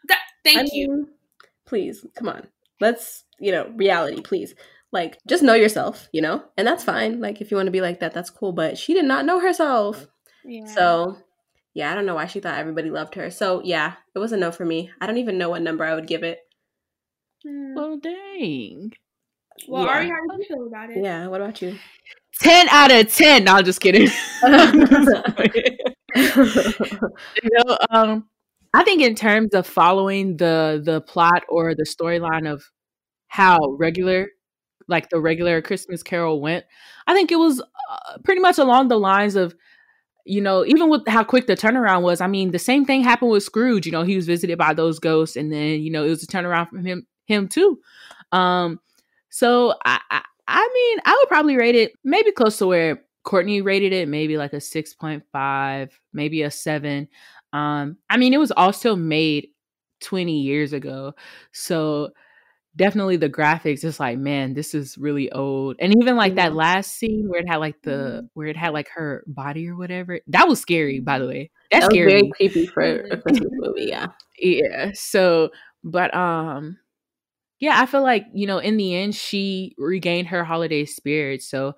that, 0.07 0.19
thank 0.43 0.59
I 0.59 0.69
you 0.71 0.89
mean, 0.89 1.07
please 1.65 2.05
come 2.15 2.29
on 2.29 2.47
let's 2.79 3.23
you 3.39 3.51
know 3.51 3.71
reality 3.75 4.21
please 4.21 4.55
like 4.91 5.17
just 5.27 5.43
know 5.43 5.53
yourself 5.53 6.07
you 6.13 6.21
know 6.21 6.43
and 6.57 6.65
that's 6.65 6.83
fine 6.83 7.19
like 7.19 7.41
if 7.41 7.51
you 7.51 7.57
want 7.57 7.67
to 7.67 7.71
be 7.71 7.81
like 7.81 7.99
that 7.99 8.13
that's 8.13 8.29
cool 8.29 8.53
but 8.53 8.77
she 8.77 8.93
did 8.93 9.05
not 9.05 9.25
know 9.25 9.39
herself 9.39 10.07
so, 10.65 11.17
yeah, 11.73 11.91
I 11.91 11.95
don't 11.95 12.05
know 12.05 12.15
why 12.15 12.25
she 12.27 12.39
thought 12.39 12.57
everybody 12.57 12.89
loved 12.89 13.15
her. 13.15 13.29
So, 13.29 13.61
yeah, 13.63 13.93
it 14.15 14.19
was 14.19 14.31
a 14.31 14.37
no 14.37 14.51
for 14.51 14.65
me. 14.65 14.91
I 15.01 15.07
don't 15.07 15.17
even 15.17 15.37
know 15.37 15.49
what 15.49 15.61
number 15.61 15.83
I 15.83 15.95
would 15.95 16.07
give 16.07 16.23
it. 16.23 16.39
Hmm. 17.45 17.75
Well, 17.75 17.97
dang. 17.97 18.93
Well, 19.67 19.83
yeah. 19.83 19.89
Ari, 19.89 20.09
how 20.09 20.15
do 20.15 20.37
you 20.37 20.45
feel 20.47 20.67
about 20.67 20.89
it? 20.89 21.03
Yeah, 21.03 21.27
what 21.27 21.41
about 21.41 21.61
you? 21.61 21.77
10 22.41 22.69
out 22.69 22.91
of 22.91 23.13
10. 23.13 23.43
No, 23.43 23.55
I'm 23.55 23.65
just 23.65 23.81
kidding. 23.81 24.09
you 24.43 24.59
know, 27.51 27.77
um, 27.89 28.29
I 28.73 28.83
think 28.83 29.01
in 29.01 29.15
terms 29.15 29.53
of 29.53 29.65
following 29.65 30.37
the 30.37 30.81
the 30.83 31.01
plot 31.01 31.43
or 31.49 31.73
the 31.73 31.83
storyline 31.83 32.51
of 32.51 32.63
how 33.27 33.57
regular 33.79 34.27
like 34.87 35.09
the 35.09 35.19
regular 35.19 35.61
Christmas 35.61 36.03
Carol 36.03 36.41
went, 36.41 36.65
I 37.07 37.13
think 37.13 37.31
it 37.31 37.37
was 37.37 37.61
uh, 37.61 38.17
pretty 38.23 38.41
much 38.41 38.57
along 38.57 38.87
the 38.87 38.99
lines 38.99 39.35
of 39.35 39.55
you 40.27 40.41
know, 40.41 40.65
even 40.65 40.89
with 40.89 41.07
how 41.07 41.23
quick 41.23 41.47
the 41.47 41.55
turnaround 41.55 42.01
was, 42.01 42.19
I 42.19 42.27
mean, 42.27 42.51
the 42.51 42.59
same 42.59 42.83
thing 42.85 43.01
happened 43.01 43.31
with 43.31 43.43
Scrooge. 43.43 43.85
You 43.85 43.93
know, 43.93 44.03
he 44.03 44.17
was 44.17 44.25
visited 44.27 44.57
by 44.57 44.73
those 44.73 44.99
ghosts, 44.99 45.37
and 45.37 45.51
then 45.51 45.81
you 45.81 45.89
know 45.89 46.03
it 46.03 46.09
was 46.09 46.23
a 46.23 46.27
turnaround 46.27 46.69
from 46.69 46.85
him 46.85 47.07
him 47.25 47.47
too. 47.47 47.79
Um, 48.31 48.79
so 49.29 49.73
I, 49.85 49.99
I 50.11 50.21
I 50.47 50.69
mean, 50.73 50.99
I 51.05 51.17
would 51.17 51.29
probably 51.29 51.55
rate 51.55 51.75
it 51.75 51.93
maybe 52.03 52.31
close 52.31 52.57
to 52.57 52.67
where 52.67 53.01
Courtney 53.23 53.61
rated 53.61 53.93
it, 53.93 54.07
maybe 54.07 54.37
like 54.37 54.53
a 54.53 54.61
six 54.61 54.93
point 54.93 55.23
five, 55.31 55.97
maybe 56.13 56.41
a 56.43 56.51
seven. 56.51 57.07
Um, 57.53 57.97
I 58.09 58.17
mean, 58.17 58.33
it 58.33 58.39
was 58.39 58.51
also 58.51 58.95
made 58.95 59.47
twenty 60.01 60.41
years 60.41 60.73
ago, 60.73 61.13
so 61.53 62.09
definitely 62.77 63.17
the 63.17 63.29
graphics 63.29 63.83
it's 63.83 63.99
like 63.99 64.17
man 64.19 64.53
this 64.53 64.73
is 64.73 64.97
really 64.97 65.31
old. 65.31 65.75
And 65.79 65.93
even 65.99 66.15
like 66.15 66.35
that 66.35 66.53
last 66.53 66.93
scene 66.93 67.27
where 67.27 67.41
it 67.41 67.49
had 67.49 67.57
like 67.57 67.81
the 67.81 67.89
mm-hmm. 67.89 68.25
where 68.35 68.47
it 68.47 68.55
had 68.55 68.71
like 68.71 68.89
her 68.95 69.23
body 69.27 69.67
or 69.67 69.75
whatever 69.75 70.19
that 70.27 70.47
was 70.47 70.61
scary 70.61 70.99
by 70.99 71.19
the 71.19 71.27
way. 71.27 71.51
That's 71.71 71.85
that 71.85 71.91
scary 71.91 72.11
very 72.11 72.31
creepy 72.35 72.67
for 72.67 72.83
a 73.11 73.17
christmas 73.17 73.49
movie 73.53 73.87
yeah. 73.87 74.07
Yeah 74.37 74.91
so 74.93 75.49
but 75.83 76.15
um 76.15 76.77
yeah 77.59 77.81
i 77.81 77.87
feel 77.87 78.03
like 78.03 78.25
you 78.33 78.47
know 78.47 78.59
in 78.59 78.77
the 78.77 78.95
end 78.95 79.15
she 79.15 79.75
regained 79.77 80.27
her 80.27 80.43
holiday 80.43 80.85
spirit. 80.85 81.41
So 81.41 81.75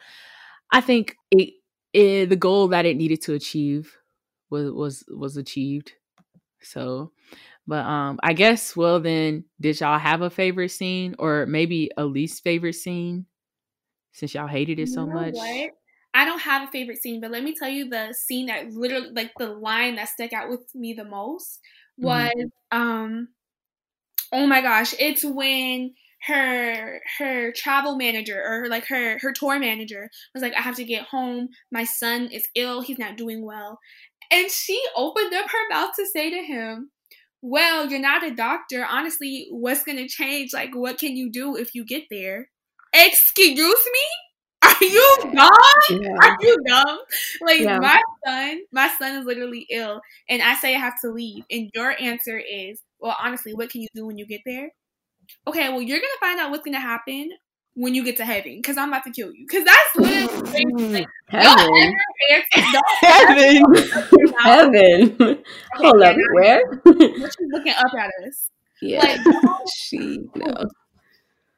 i 0.71 0.81
think 0.81 1.15
it, 1.31 1.53
it 1.93 2.27
the 2.27 2.35
goal 2.35 2.67
that 2.67 2.85
it 2.85 2.97
needed 2.97 3.21
to 3.21 3.33
achieve 3.33 3.95
was 4.49 4.69
was 4.71 5.05
was 5.07 5.37
achieved 5.37 5.93
so 6.61 7.11
but 7.69 7.85
um, 7.85 8.19
I 8.23 8.33
guess 8.33 8.75
well 8.75 8.99
then, 8.99 9.43
did 9.61 9.79
y'all 9.79 9.99
have 9.99 10.23
a 10.23 10.31
favorite 10.31 10.69
scene 10.69 11.13
or 11.19 11.45
maybe 11.45 11.91
a 11.97 12.03
least 12.03 12.43
favorite 12.43 12.73
scene 12.73 13.27
since 14.11 14.33
y'all 14.33 14.47
hated 14.47 14.79
it 14.79 14.89
so 14.89 15.01
you 15.01 15.07
know 15.07 15.13
much? 15.13 15.35
What? 15.35 15.71
I 16.15 16.25
don't 16.25 16.39
have 16.39 16.67
a 16.67 16.71
favorite 16.71 16.97
scene, 16.97 17.21
but 17.21 17.29
let 17.29 17.43
me 17.43 17.53
tell 17.53 17.69
you 17.69 17.87
the 17.87 18.11
scene 18.13 18.47
that 18.47 18.71
literally 18.71 19.11
like 19.13 19.33
the 19.37 19.49
line 19.49 19.97
that 19.97 20.09
stuck 20.09 20.33
out 20.33 20.49
with 20.49 20.73
me 20.73 20.93
the 20.93 21.05
most 21.05 21.59
mm-hmm. 22.01 22.07
was 22.07 22.33
mm-hmm. 22.73 22.81
um 22.81 23.27
oh 24.31 24.47
my 24.47 24.61
gosh, 24.61 24.95
it's 24.97 25.23
when 25.23 25.93
her 26.23 26.99
her 27.19 27.51
travel 27.53 27.95
manager 27.95 28.43
or 28.45 28.67
like 28.67 28.87
her 28.87 29.19
her 29.19 29.31
tour 29.31 29.57
manager 29.59 30.09
was 30.33 30.41
like 30.41 30.53
I 30.55 30.61
have 30.61 30.75
to 30.77 30.83
get 30.83 31.03
home. 31.03 31.49
My 31.71 31.83
son 31.83 32.29
is 32.31 32.47
ill. 32.55 32.81
He's 32.81 32.97
not 32.97 33.15
doing 33.15 33.45
well. 33.45 33.79
And 34.31 34.49
she 34.51 34.81
opened 34.95 35.33
up 35.33 35.49
her 35.49 35.69
mouth 35.69 35.91
to 35.95 36.05
say 36.05 36.29
to 36.29 36.43
him, 36.43 36.91
well, 37.41 37.89
you're 37.89 37.99
not 37.99 38.23
a 38.23 38.35
doctor. 38.35 38.85
Honestly, 38.85 39.47
what's 39.49 39.83
going 39.83 39.97
to 39.97 40.07
change? 40.07 40.53
Like, 40.53 40.75
what 40.75 40.99
can 40.99 41.15
you 41.15 41.31
do 41.31 41.55
if 41.55 41.73
you 41.73 41.85
get 41.85 42.03
there? 42.11 42.49
Excuse 42.93 43.57
me? 43.57 44.05
Are 44.61 44.75
you 44.81 45.17
dumb? 45.33 45.51
Yeah. 45.89 46.17
Are 46.21 46.37
you 46.41 46.57
dumb? 46.67 46.99
Like, 47.41 47.61
yeah. 47.61 47.79
my 47.79 48.01
son, 48.25 48.59
my 48.71 48.89
son 48.99 49.21
is 49.21 49.25
literally 49.25 49.65
ill, 49.71 50.01
and 50.27 50.41
I 50.41 50.55
say 50.55 50.75
I 50.75 50.79
have 50.79 50.99
to 51.01 51.11
leave. 51.11 51.45
And 51.49 51.69
your 51.73 51.95
answer 51.99 52.37
is, 52.37 52.81
well, 52.99 53.15
honestly, 53.23 53.53
what 53.53 53.69
can 53.69 53.81
you 53.81 53.87
do 53.95 54.05
when 54.05 54.17
you 54.17 54.25
get 54.25 54.41
there? 54.45 54.69
Okay, 55.47 55.69
well, 55.69 55.81
you're 55.81 55.99
going 55.99 56.01
to 56.01 56.19
find 56.19 56.39
out 56.39 56.51
what's 56.51 56.65
going 56.65 56.73
to 56.73 56.81
happen 56.81 57.31
when 57.79 57.95
you 57.95 58.03
get 58.03 58.17
to 58.17 58.25
heaven 58.25 58.57
because 58.57 58.77
I'm 58.77 58.89
about 58.89 59.05
to 59.05 59.11
kill 59.11 59.33
you. 59.33 59.45
Because 59.47 59.63
that's 59.63 59.95
literally 59.95 60.91
like, 60.91 61.07
heaven. 61.29 61.95
Heaven. 62.99 63.63
heaven. 64.37 65.43
Hold 65.75 66.01
up, 66.01 66.15
where? 66.33 66.61
She's 66.85 67.47
looking 67.51 67.73
up 67.73 67.93
at 67.97 68.11
us. 68.27 68.49
Yeah. 68.81 68.99
Like, 68.99 69.19
she 69.73 70.19
no. 70.35 70.65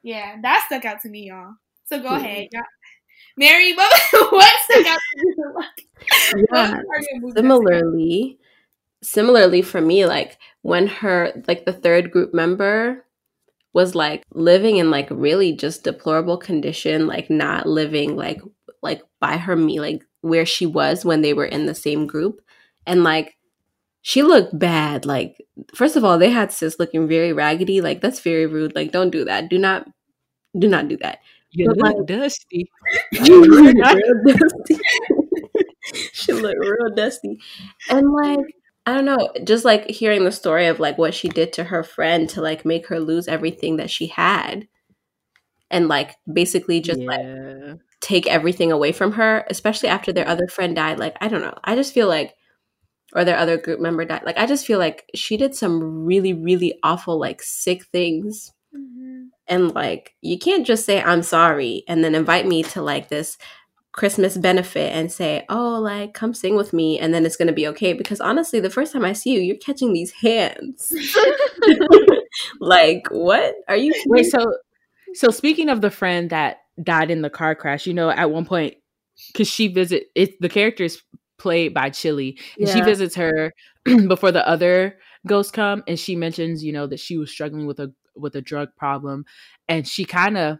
Yeah, 0.03 0.37
that 0.43 0.63
stuck 0.67 0.85
out 0.85 1.01
to 1.01 1.09
me, 1.09 1.29
y'all. 1.29 1.53
So 1.85 1.99
go 1.99 2.09
ahead, 2.09 2.49
y'all. 2.51 2.63
Mary, 3.35 3.73
what, 3.75 3.91
what 4.31 4.53
stuck 4.69 4.85
out 4.85 4.99
to 4.99 5.23
you? 5.23 6.45
yeah. 6.51 6.81
Similarly, 7.35 8.37
similarly 9.01 9.63
for 9.63 9.81
me, 9.81 10.05
like 10.05 10.37
when 10.61 10.85
her 10.85 11.31
like 11.47 11.65
the 11.65 11.73
third 11.73 12.11
group 12.11 12.31
member 12.31 13.05
was 13.73 13.95
like 13.95 14.23
living 14.33 14.77
in 14.77 14.91
like 14.91 15.07
really 15.11 15.53
just 15.53 15.83
deplorable 15.83 16.37
condition, 16.37 17.07
like 17.07 17.29
not 17.29 17.67
living 17.67 18.15
like 18.15 18.41
like 18.81 19.01
by 19.19 19.37
her 19.37 19.55
me 19.55 19.79
like 19.79 20.03
where 20.21 20.45
she 20.45 20.65
was 20.65 21.05
when 21.05 21.21
they 21.21 21.33
were 21.33 21.45
in 21.45 21.65
the 21.65 21.75
same 21.75 22.07
group. 22.07 22.41
And 22.85 23.03
like 23.03 23.37
she 24.01 24.23
looked 24.23 24.57
bad. 24.57 25.05
Like, 25.05 25.37
first 25.75 25.95
of 25.95 26.03
all, 26.03 26.17
they 26.17 26.29
had 26.31 26.51
sis 26.51 26.79
looking 26.79 27.07
very 27.07 27.33
raggedy. 27.33 27.81
Like, 27.81 28.01
that's 28.01 28.19
very 28.19 28.47
rude. 28.47 28.75
Like, 28.75 28.91
don't 28.91 29.11
do 29.11 29.25
that. 29.25 29.49
Do 29.49 29.57
not 29.57 29.87
do 30.57 30.67
not 30.67 30.87
do 30.87 30.97
that. 30.97 31.19
You 31.51 31.67
but, 31.67 31.77
look 31.77 31.97
like, 31.97 32.05
dusty. 32.07 32.69
You 33.11 33.45
look 33.45 33.75
real 33.75 34.37
dusty. 34.37 34.79
she 36.13 36.33
looked 36.33 36.59
real 36.59 36.95
dusty. 36.95 37.39
And 37.89 38.11
like 38.11 38.55
I 38.85 38.93
don't 38.93 39.05
know, 39.05 39.31
just 39.43 39.63
like 39.63 39.89
hearing 39.89 40.23
the 40.23 40.31
story 40.31 40.65
of 40.67 40.79
like 40.79 40.97
what 40.97 41.13
she 41.13 41.29
did 41.29 41.53
to 41.53 41.63
her 41.65 41.83
friend 41.83 42.27
to 42.29 42.41
like 42.41 42.65
make 42.65 42.87
her 42.87 42.99
lose 42.99 43.27
everything 43.27 43.77
that 43.77 43.91
she 43.91 44.07
had 44.07 44.67
and 45.69 45.87
like 45.87 46.15
basically 46.31 46.81
just 46.81 46.99
yeah. 46.99 47.07
like 47.07 47.79
take 48.01 48.27
everything 48.27 48.71
away 48.71 48.91
from 48.91 49.13
her, 49.13 49.45
especially 49.49 49.89
after 49.89 50.11
their 50.11 50.27
other 50.27 50.47
friend 50.47 50.75
died. 50.75 50.99
Like, 50.99 51.15
I 51.21 51.27
don't 51.27 51.41
know. 51.41 51.57
I 51.63 51.75
just 51.75 51.93
feel 51.93 52.07
like 52.07 52.35
or 53.13 53.25
their 53.25 53.37
other 53.37 53.57
group 53.57 53.79
member 53.79 54.05
died. 54.05 54.23
Like 54.25 54.37
I 54.37 54.45
just 54.45 54.65
feel 54.65 54.79
like 54.79 55.09
she 55.15 55.37
did 55.37 55.55
some 55.55 56.05
really 56.05 56.33
really 56.33 56.77
awful 56.83 57.19
like 57.19 57.41
sick 57.41 57.85
things. 57.85 58.51
Mm-hmm. 58.75 59.25
And 59.47 59.73
like 59.73 60.15
you 60.21 60.37
can't 60.39 60.65
just 60.65 60.85
say 60.85 61.01
I'm 61.01 61.23
sorry 61.23 61.83
and 61.87 62.03
then 62.03 62.15
invite 62.15 62.47
me 62.47 62.63
to 62.63 62.81
like 62.81 63.09
this 63.09 63.37
Christmas 63.93 64.37
benefit 64.37 64.93
and 64.93 65.11
say, 65.11 65.45
"Oh, 65.49 65.79
like 65.79 66.13
come 66.13 66.33
sing 66.33 66.55
with 66.55 66.71
me," 66.71 66.97
and 66.97 67.13
then 67.13 67.25
it's 67.25 67.35
gonna 67.35 67.51
be 67.51 67.67
okay. 67.67 67.93
Because 67.93 68.21
honestly, 68.21 68.59
the 68.59 68.69
first 68.69 68.93
time 68.93 69.03
I 69.03 69.13
see 69.13 69.31
you, 69.31 69.39
you're 69.39 69.57
catching 69.57 69.93
these 69.93 70.11
hands. 70.11 70.93
like, 72.59 73.07
what 73.09 73.55
are 73.67 73.75
you? 73.75 73.93
Wait, 74.07 74.23
so 74.23 74.53
so 75.13 75.29
speaking 75.29 75.69
of 75.69 75.81
the 75.81 75.91
friend 75.91 76.29
that 76.29 76.57
died 76.81 77.11
in 77.11 77.21
the 77.21 77.29
car 77.29 77.55
crash, 77.55 77.85
you 77.85 77.93
know, 77.93 78.09
at 78.09 78.31
one 78.31 78.45
point, 78.45 78.75
because 79.27 79.49
she 79.49 79.67
visit 79.67 80.05
it, 80.15 80.39
the 80.39 80.49
character 80.49 80.83
is 80.83 81.01
played 81.37 81.73
by 81.73 81.89
Chili, 81.89 82.39
and 82.57 82.67
yeah. 82.67 82.73
she 82.73 82.81
visits 82.81 83.15
her 83.15 83.53
before 84.07 84.31
the 84.31 84.47
other 84.47 84.97
ghosts 85.27 85.51
come, 85.51 85.83
and 85.87 85.99
she 85.99 86.15
mentions, 86.15 86.63
you 86.63 86.71
know, 86.71 86.87
that 86.87 86.99
she 86.99 87.17
was 87.17 87.29
struggling 87.29 87.65
with 87.67 87.79
a 87.79 87.93
with 88.15 88.35
a 88.35 88.41
drug 88.41 88.69
problem, 88.77 89.25
and 89.67 89.87
she 89.87 90.05
kind 90.05 90.37
of 90.37 90.59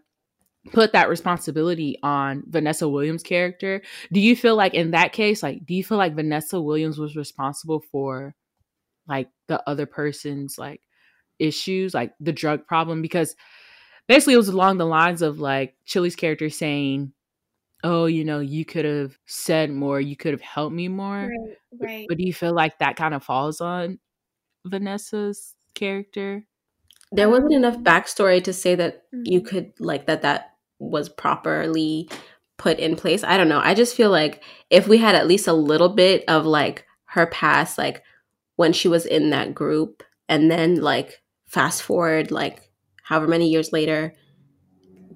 put 0.72 0.94
that 0.94 1.10
responsibility 1.10 1.98
on 2.03 2.44
Vanessa 2.48 2.88
Williams' 2.88 3.24
character. 3.24 3.82
Do 4.12 4.20
you 4.20 4.36
feel 4.36 4.56
like 4.56 4.74
in 4.74 4.91
that 4.91 5.13
case, 5.13 5.41
like, 5.41 5.65
do 5.65 5.74
you 5.74 5.84
feel 5.84 5.98
like 5.98 6.15
Vanessa 6.15 6.62
Williams 6.62 7.00
was 7.00 7.15
responsible 7.15 7.82
for 7.91 8.36
like 9.08 9.30
the 9.48 9.68
other 9.68 9.86
person's 9.86 10.58
like 10.58 10.82
issues, 11.39 11.94
like 11.94 12.13
the 12.20 12.32
drug 12.32 12.68
problem? 12.68 13.01
Because 13.01 13.36
basically 14.08 14.36
it 14.36 14.38
was 14.38 14.50
along 14.50 14.77
the 14.77 14.86
lines 14.86 15.22
of 15.22 15.39
like 15.39 15.75
Chili's 15.86 16.15
character 16.15 16.50
saying, 16.50 17.13
Oh, 17.84 18.06
you 18.06 18.24
know, 18.24 18.39
you 18.39 18.63
could 18.63 18.86
have 18.86 19.18
said 19.25 19.72
more, 19.72 20.00
you 20.00 20.15
could 20.15 20.34
have 20.34 20.41
helped 20.41 20.75
me 20.75 20.88
more. 20.88 21.27
Right, 21.27 21.58
right. 21.80 22.06
But 22.08 22.20
do 22.20 22.24
you 22.24 22.34
feel 22.34 22.53
like 22.53 22.77
that 22.77 22.96
kind 22.96 23.15
of 23.15 23.24
falls 23.24 23.60
on 23.60 23.98
Vanessa's 24.63 25.56
character? 25.74 26.46
There 27.12 27.27
wasn't 27.27 27.53
enough 27.53 27.77
backstory 27.77 28.44
to 28.44 28.53
say 28.53 28.75
that 28.75 29.03
mm-hmm. 29.12 29.24
you 29.25 29.41
could 29.41 29.74
like 29.80 30.06
that 30.06 30.22
that 30.22 30.50
was 30.82 31.08
properly 31.10 32.10
put 32.58 32.80
in 32.80 32.96
place. 32.96 33.24
I 33.24 33.38
don't 33.38 33.50
know. 33.50 33.62
I 33.64 33.74
just 33.74 33.96
feel 33.96 34.10
like 34.10 34.44
if 34.70 34.88
we 34.88 34.98
had 34.98 35.16
at 35.16 35.28
least 35.28 35.48
a 35.48 35.54
little 35.54 35.90
bit 35.90 36.24
of 36.28 36.46
like 36.46 36.86
her 37.06 37.28
past, 37.28 37.78
like 37.78 38.04
when 38.56 38.74
she 38.74 38.88
was 38.88 39.06
in 39.06 39.30
that 39.30 39.56
group, 39.56 40.04
and 40.28 40.50
then 40.50 40.76
like 40.82 41.22
fast 41.46 41.84
forward 41.84 42.32
like 42.32 42.62
however 43.04 43.28
many 43.28 43.50
years 43.50 43.74
later, 43.74 44.14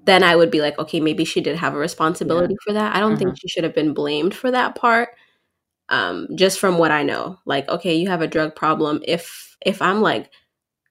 then 0.05 0.23
I 0.23 0.35
would 0.35 0.51
be 0.51 0.61
like, 0.61 0.77
okay, 0.77 0.99
maybe 0.99 1.25
she 1.25 1.41
did 1.41 1.55
have 1.57 1.73
a 1.73 1.77
responsibility 1.77 2.53
yeah. 2.53 2.63
for 2.63 2.73
that. 2.73 2.95
I 2.95 2.99
don't 2.99 3.13
uh-huh. 3.13 3.19
think 3.19 3.39
she 3.39 3.47
should 3.47 3.63
have 3.63 3.75
been 3.75 3.93
blamed 3.93 4.35
for 4.35 4.51
that 4.51 4.75
part. 4.75 5.09
Um, 5.89 6.27
just 6.35 6.59
from 6.59 6.77
what 6.77 6.91
I 6.91 7.03
know, 7.03 7.39
like, 7.45 7.69
okay, 7.69 7.95
you 7.95 8.09
have 8.09 8.21
a 8.21 8.27
drug 8.27 8.55
problem. 8.55 9.01
If 9.07 9.55
if 9.65 9.81
I'm 9.81 10.01
like 10.01 10.29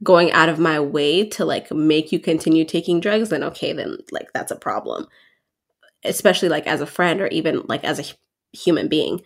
going 0.02 0.32
out 0.32 0.48
of 0.48 0.58
my 0.58 0.80
way 0.80 1.26
to 1.30 1.44
like 1.44 1.70
make 1.72 2.12
you 2.12 2.18
continue 2.18 2.64
taking 2.64 3.00
drugs, 3.00 3.28
then 3.28 3.42
okay, 3.44 3.72
then 3.72 3.98
like 4.10 4.32
that's 4.32 4.52
a 4.52 4.56
problem. 4.56 5.06
Especially 6.04 6.48
like 6.48 6.66
as 6.66 6.80
a 6.80 6.86
friend 6.86 7.20
or 7.20 7.28
even 7.28 7.62
like 7.68 7.84
as 7.84 7.98
a 7.98 8.56
human 8.56 8.88
being. 8.88 9.22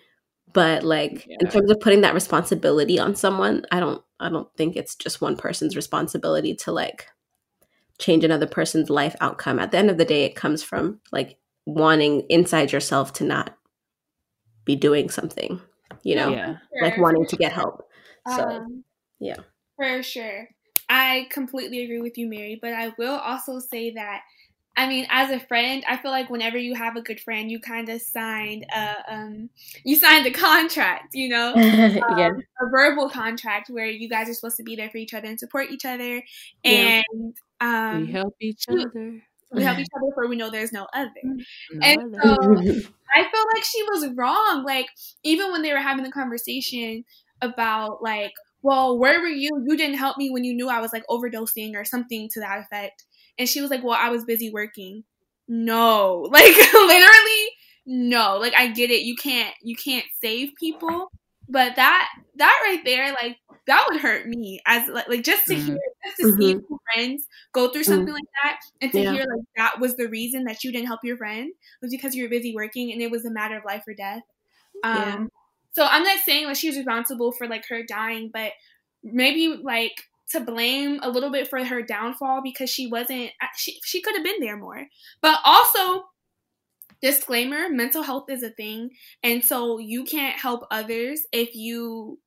But 0.53 0.83
like 0.83 1.27
yeah. 1.27 1.37
in 1.41 1.49
terms 1.49 1.71
of 1.71 1.81
putting 1.81 2.03
that 2.03 2.15
responsibility 2.15 2.99
on 2.99 3.17
someone, 3.17 3.65
I 3.71 3.81
don't 3.81 4.03
I 4.21 4.29
don't 4.29 4.53
think 4.57 4.77
it's 4.77 4.95
just 4.95 5.21
one 5.21 5.37
person's 5.37 5.77
responsibility 5.77 6.55
to 6.57 6.73
like 6.73 7.07
change 7.99 8.25
another 8.25 8.47
person's 8.47 8.91
life 8.91 9.17
outcome. 9.21 9.59
At 9.59 9.73
the 9.73 9.79
end 9.79 9.91
of 9.91 9.99
the 9.99 10.05
day, 10.05 10.25
it 10.25 10.37
comes 10.37 10.63
from 10.63 11.01
like 11.13 11.37
wanting 11.67 12.21
inside 12.29 12.73
yourself 12.73 13.13
to 13.15 13.25
not 13.25 13.57
be 14.65 14.77
doing 14.77 15.11
something, 15.11 15.61
you 16.03 16.15
know, 16.15 16.31
yeah. 16.31 16.57
like 16.81 16.97
wanting 16.99 17.27
to 17.27 17.37
get 17.37 17.53
help. 17.53 17.89
So, 18.29 18.43
um, 18.43 18.85
yeah. 19.19 19.37
For 19.77 20.03
sure. 20.03 20.49
I 20.89 21.29
completely 21.31 21.85
agree 21.85 22.01
with 22.01 22.17
you, 22.17 22.29
Mary, 22.29 22.59
but 22.61 22.73
I 22.73 22.93
will 22.99 23.17
also 23.19 23.59
say 23.59 23.91
that 23.93 24.23
I 24.79 24.87
mean, 24.87 25.09
as 25.11 25.31
a 25.31 25.41
friend, 25.41 25.85
I 25.89 25.97
feel 25.97 26.13
like 26.13 26.31
whenever 26.31 26.57
you 26.57 26.77
have 26.77 26.95
a 26.95 27.03
good 27.03 27.19
friend, 27.19 27.51
you 27.51 27.59
kind 27.59 27.89
of 27.89 28.01
signed 28.01 28.65
a 28.73 29.13
um, 29.13 29.51
you 29.83 29.97
signed 29.97 30.25
a 30.25 30.31
contract, 30.31 31.17
you 31.17 31.29
know, 31.29 31.53
um, 31.57 32.17
a 32.61 32.71
verbal 32.71 33.11
contract 33.11 33.71
where 33.71 33.87
you 33.87 34.09
guys 34.09 34.29
are 34.29 34.35
supposed 34.35 34.57
to 34.59 34.63
be 34.63 34.77
there 34.77 34.89
for 34.89 34.99
each 34.99 35.15
other 35.15 35.27
and 35.27 35.39
support 35.39 35.73
each 35.73 35.85
other, 35.85 36.23
and 36.63 37.05
yeah. 37.13 37.91
um, 37.91 38.07
we 38.07 38.13
help 38.13 38.37
each 38.41 38.67
other. 38.69 39.21
We 39.51 39.65
help 39.65 39.79
each 39.81 39.89
other 39.97 40.13
for 40.15 40.29
we 40.29 40.37
know 40.37 40.49
there's 40.49 40.73
no 40.73 40.87
other. 40.95 41.11
No 41.25 41.45
and 41.83 42.15
other. 42.15 42.21
so 42.23 42.33
I 43.17 43.23
felt 43.23 43.49
like 43.55 43.65
she 43.65 43.83
was 43.83 44.09
wrong. 44.15 44.63
Like 44.65 44.87
even 45.25 45.51
when 45.51 45.63
they 45.63 45.73
were 45.73 45.81
having 45.81 46.05
the 46.05 46.13
conversation 46.13 47.05
about 47.43 48.01
like, 48.01 48.33
well, 48.63 48.99
where 48.99 49.21
were 49.21 49.29
you? 49.29 49.51
You 49.67 49.77
didn't 49.77 49.99
help 49.99 50.17
me 50.19 50.31
when 50.31 50.45
you 50.45 50.55
knew 50.55 50.69
I 50.69 50.81
was 50.81 50.93
like 50.93 51.07
overdosing 51.09 51.75
or 51.75 51.85
something 51.85 52.29
to 52.31 52.41
that 52.41 52.59
effect. 52.61 53.05
And 53.39 53.49
she 53.49 53.61
was 53.61 53.71
like, 53.71 53.85
well, 53.85 53.99
I 53.99 54.11
was 54.11 54.25
busy 54.25 54.51
working. 54.51 55.05
No, 55.47 56.29
like 56.31 56.57
literally, 56.75 57.49
no. 57.87 58.39
Like 58.39 58.55
I 58.57 58.69
get 58.69 58.91
it. 58.91 59.03
You 59.03 59.17
can't 59.17 59.55
you 59.63 59.77
can't 59.77 60.05
save 60.21 60.55
people, 60.57 61.11
but 61.49 61.77
that 61.77 62.09
that 62.37 62.61
right 62.67 62.85
there, 62.85 63.13
like 63.13 63.39
that 63.67 63.87
would 63.91 64.01
hurt 64.01 64.27
me 64.27 64.61
as 64.67 64.89
like, 64.89 65.09
like 65.09 65.23
just 65.23 65.47
to 65.47 65.55
mm-hmm. 65.55 65.67
hear 65.67 65.79
just 66.05 66.17
to 66.19 66.27
mm-hmm. 66.27 66.41
see 66.41 66.77
friends 66.93 67.27
go 67.53 67.71
through 67.71 67.85
something 67.85 68.07
mm-hmm. 68.07 68.15
like 68.15 68.25
that 68.43 68.61
and 68.81 68.93
to 68.93 69.01
yeah. 69.01 69.13
hear 69.13 69.21
like 69.21 69.45
that 69.57 69.79
was 69.79 69.97
the 69.97 70.09
reason 70.09 70.45
that 70.45 70.65
you 70.65 70.73
didn't 70.73 70.87
help 70.87 71.01
your 71.05 71.19
friend 71.19 71.53
was 71.83 71.91
because 71.91 72.15
you 72.15 72.23
were 72.23 72.31
busy 72.31 72.55
working 72.55 72.93
and 72.93 73.03
it 73.03 73.11
was 73.11 73.27
a 73.27 73.31
matter 73.31 73.57
of 73.57 73.65
life 73.65 73.85
or 73.87 73.95
death. 73.95 74.23
Um 74.83 74.95
yeah. 74.95 75.25
So 75.79 75.87
I'm 75.89 76.03
not 76.03 76.19
saying 76.25 76.43
that 76.43 76.49
like 76.49 76.57
she's 76.57 76.77
responsible 76.77 77.31
for 77.31 77.47
like 77.47 77.65
her 77.69 77.85
dying, 77.85 78.31
but 78.35 78.51
maybe 79.05 79.47
like 79.63 79.93
to 80.31 80.41
blame 80.41 80.99
a 81.05 81.09
little 81.09 81.31
bit 81.31 81.47
for 81.47 81.65
her 81.65 81.83
downfall 81.83 82.41
because 82.43 82.69
she 82.69 82.89
wasn't 82.89 83.31
she 83.57 83.79
she 83.85 84.03
could 84.03 84.17
have 84.17 84.25
been 84.25 84.41
there 84.41 84.57
more. 84.57 84.87
But 85.23 85.39
also 85.45 86.07
disclaimer, 87.01 87.69
mental 87.69 88.03
health 88.03 88.25
is 88.29 88.43
a 88.43 88.51
thing 88.51 88.91
and 89.23 89.45
so 89.45 89.79
you 89.79 90.03
can't 90.03 90.37
help 90.37 90.67
others 90.73 91.21
if 91.31 91.55
you 91.55 92.19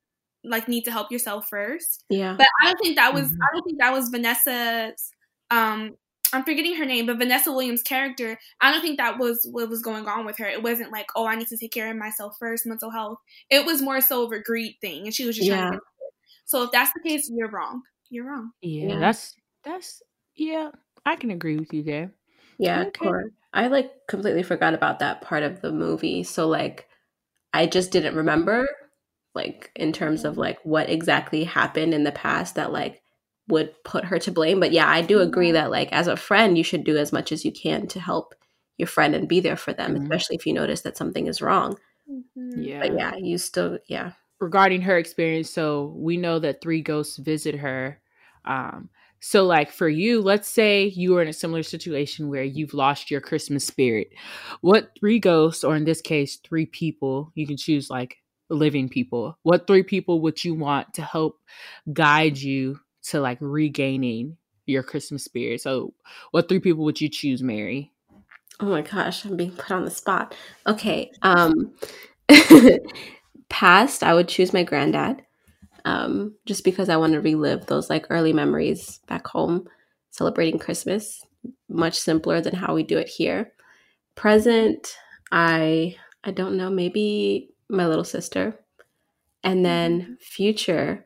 like 0.42 0.66
need 0.66 0.84
to 0.84 0.90
help 0.90 1.12
yourself 1.12 1.46
first. 1.50 2.04
Yeah. 2.08 2.36
But 2.38 2.46
I 2.62 2.64
don't 2.68 2.78
think 2.82 2.96
that 2.96 3.12
was 3.12 3.24
mm-hmm. 3.24 3.42
I 3.42 3.46
don't 3.52 3.64
think 3.64 3.80
that 3.80 3.92
was 3.92 4.08
Vanessa's 4.08 5.12
um 5.50 5.90
I'm 6.32 6.44
forgetting 6.44 6.76
her 6.76 6.86
name, 6.86 7.06
but 7.06 7.18
Vanessa 7.18 7.52
Williams' 7.52 7.82
character, 7.82 8.38
I 8.60 8.72
don't 8.72 8.80
think 8.80 8.98
that 8.98 9.18
was 9.18 9.46
what 9.50 9.68
was 9.68 9.82
going 9.82 10.06
on 10.06 10.24
with 10.24 10.38
her. 10.38 10.46
It 10.46 10.62
wasn't 10.62 10.92
like, 10.92 11.06
oh, 11.14 11.26
I 11.26 11.36
need 11.36 11.48
to 11.48 11.58
take 11.58 11.72
care 11.72 11.90
of 11.90 11.96
myself 11.96 12.36
first, 12.38 12.66
mental 12.66 12.90
health. 12.90 13.18
It 13.50 13.66
was 13.66 13.82
more 13.82 14.00
so 14.00 14.24
of 14.24 14.32
a 14.32 14.40
greed 14.40 14.76
thing, 14.80 15.04
and 15.04 15.14
she 15.14 15.26
was 15.26 15.36
just 15.36 15.48
yeah. 15.48 15.68
trying 15.68 15.72
to. 15.72 15.80
So 16.44 16.64
if 16.64 16.70
that's 16.72 16.92
the 16.92 17.08
case, 17.08 17.30
you're 17.32 17.50
wrong 17.50 17.82
you're 18.12 18.26
wrong. 18.26 18.52
Yeah, 18.60 18.88
yeah, 18.88 18.98
that's 18.98 19.34
that's 19.64 20.02
yeah, 20.36 20.70
I 21.04 21.16
can 21.16 21.30
agree 21.30 21.56
with 21.56 21.72
you 21.72 21.82
there. 21.82 22.12
Yeah, 22.58 22.84
okay. 22.84 23.10
I 23.52 23.66
like 23.66 23.90
completely 24.08 24.42
forgot 24.42 24.74
about 24.74 25.00
that 25.00 25.22
part 25.22 25.42
of 25.42 25.60
the 25.62 25.72
movie. 25.72 26.22
So 26.22 26.46
like 26.46 26.86
I 27.52 27.66
just 27.66 27.90
didn't 27.90 28.14
remember 28.14 28.68
like 29.34 29.72
in 29.74 29.92
terms 29.92 30.24
of 30.24 30.36
like 30.36 30.58
what 30.62 30.90
exactly 30.90 31.44
happened 31.44 31.94
in 31.94 32.04
the 32.04 32.12
past 32.12 32.54
that 32.54 32.70
like 32.70 33.01
would 33.48 33.72
put 33.84 34.04
her 34.06 34.18
to 34.20 34.30
blame. 34.30 34.60
But 34.60 34.72
yeah, 34.72 34.88
I 34.88 35.02
do 35.02 35.20
agree 35.20 35.52
that 35.52 35.70
like 35.70 35.92
as 35.92 36.06
a 36.06 36.16
friend 36.16 36.56
you 36.56 36.64
should 36.64 36.84
do 36.84 36.96
as 36.96 37.12
much 37.12 37.32
as 37.32 37.44
you 37.44 37.52
can 37.52 37.86
to 37.88 38.00
help 38.00 38.34
your 38.78 38.88
friend 38.88 39.14
and 39.14 39.28
be 39.28 39.40
there 39.40 39.56
for 39.56 39.72
them, 39.72 39.94
mm-hmm. 39.94 40.02
especially 40.04 40.36
if 40.36 40.46
you 40.46 40.52
notice 40.52 40.82
that 40.82 40.96
something 40.96 41.26
is 41.26 41.42
wrong. 41.42 41.78
Mm-hmm. 42.10 42.62
Yeah. 42.62 42.80
But 42.80 42.94
yeah, 42.94 43.16
you 43.16 43.38
still 43.38 43.78
yeah. 43.86 44.12
Regarding 44.40 44.80
her 44.82 44.98
experience, 44.98 45.50
so 45.50 45.94
we 45.96 46.16
know 46.16 46.40
that 46.40 46.60
three 46.60 46.82
ghosts 46.82 47.16
visit 47.16 47.54
her 47.56 48.00
um, 48.44 48.88
so, 49.24 49.44
like 49.44 49.70
for 49.70 49.88
you, 49.88 50.20
let's 50.20 50.48
say 50.48 50.86
you 50.86 51.16
are 51.16 51.22
in 51.22 51.28
a 51.28 51.32
similar 51.32 51.62
situation 51.62 52.28
where 52.28 52.42
you've 52.42 52.74
lost 52.74 53.08
your 53.08 53.20
Christmas 53.20 53.64
spirit. 53.64 54.08
What 54.62 54.90
three 54.98 55.20
ghosts, 55.20 55.62
or 55.62 55.76
in 55.76 55.84
this 55.84 56.00
case, 56.00 56.36
three 56.36 56.66
people, 56.66 57.30
you 57.36 57.46
can 57.46 57.56
choose 57.56 57.88
like 57.88 58.16
living 58.50 58.88
people, 58.88 59.38
what 59.44 59.68
three 59.68 59.84
people 59.84 60.20
would 60.22 60.44
you 60.44 60.54
want 60.54 60.94
to 60.94 61.02
help 61.02 61.38
guide 61.92 62.36
you 62.36 62.80
to 63.04 63.20
like 63.20 63.38
regaining 63.40 64.36
your 64.66 64.82
Christmas 64.82 65.24
spirit? 65.24 65.60
So, 65.60 65.94
what 66.30 66.48
three 66.48 66.60
people 66.60 66.84
would 66.84 67.00
you 67.00 67.08
choose, 67.08 67.42
Mary? 67.42 67.92
Oh 68.60 68.66
my 68.66 68.82
gosh, 68.82 69.24
I'm 69.24 69.36
being 69.36 69.52
put 69.52 69.72
on 69.72 69.84
the 69.84 69.90
spot. 69.90 70.34
Okay. 70.66 71.10
Um, 71.22 71.74
past, 73.48 74.02
I 74.02 74.14
would 74.14 74.28
choose 74.28 74.52
my 74.52 74.62
granddad 74.62 75.22
um, 75.84 76.34
just 76.46 76.64
because 76.64 76.88
I 76.88 76.96
want 76.96 77.12
to 77.12 77.20
relive 77.20 77.66
those 77.66 77.90
like 77.90 78.06
early 78.10 78.32
memories 78.32 79.00
back 79.08 79.26
home, 79.26 79.68
celebrating 80.10 80.58
Christmas, 80.58 81.24
much 81.68 81.98
simpler 81.98 82.40
than 82.40 82.54
how 82.54 82.74
we 82.74 82.82
do 82.82 82.98
it 82.98 83.08
here. 83.08 83.52
Present, 84.14 84.96
I 85.30 85.96
I 86.24 86.30
don't 86.30 86.56
know, 86.56 86.70
maybe 86.70 87.50
my 87.68 87.86
little 87.86 88.04
sister, 88.04 88.58
and 89.42 89.64
then 89.64 90.00
mm-hmm. 90.00 90.12
future, 90.20 91.04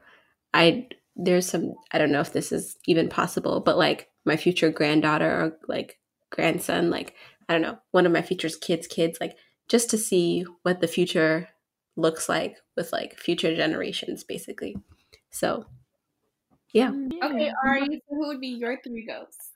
I 0.53 0.89
there's 1.17 1.49
some 1.49 1.75
I 1.93 1.99
don't 1.99 2.13
know 2.13 2.21
if 2.21 2.33
this 2.33 2.53
is 2.53 2.77
even 2.87 3.09
possible, 3.09 3.61
but 3.61 3.79
like 3.79 4.09
my 4.25 4.37
future 4.37 4.71
granddaughter 4.71 5.31
or 5.31 5.59
like 5.69 5.99
grandson, 6.31 6.91
like 6.91 7.15
I 7.49 7.55
don't 7.55 7.63
know, 7.63 7.79
one 7.93 8.07
of 8.07 8.13
my 8.13 8.23
future's 8.23 8.57
kids' 8.57 8.87
kids, 8.87 9.19
like 9.21 9.37
just 9.69 9.91
to 9.91 9.99
see 9.99 10.45
what 10.63 10.81
the 10.81 10.89
future 10.89 11.49
looks 11.97 12.29
like 12.29 12.57
with 12.77 12.93
like 12.93 13.19
future 13.19 13.55
generations 13.57 14.25
basically. 14.25 14.77
So 15.31 15.67
yeah. 16.73 16.93
Okay 17.23 17.51
ari 17.65 18.03
who 18.09 18.29
would 18.29 18.41
be 18.41 18.49
your 18.49 18.79
three 18.83 19.07
ghosts 19.07 19.53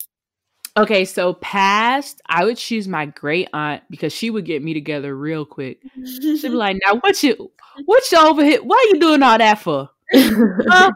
okay 0.77 1.05
so 1.05 1.35
past 1.35 2.23
i 2.27 2.44
would 2.44 2.57
choose 2.57 2.87
my 2.87 3.05
great 3.05 3.49
aunt 3.53 3.83
because 3.90 4.12
she 4.12 4.31
would 4.31 4.44
get 4.44 4.62
me 4.62 4.73
together 4.73 5.16
real 5.16 5.44
quick. 5.44 5.81
She'd 6.05 6.42
be 6.42 6.49
like 6.49 6.77
now 6.87 6.96
what 7.01 7.23
you 7.23 7.51
what 7.85 8.05
you 8.12 8.18
over 8.18 8.44
here 8.44 8.62
what 8.62 8.85
are 8.85 8.88
you 8.90 9.01
doing 9.01 9.23
all 9.23 9.38
that 9.38 9.59
for? 9.59 9.90
Uh, 10.12 10.90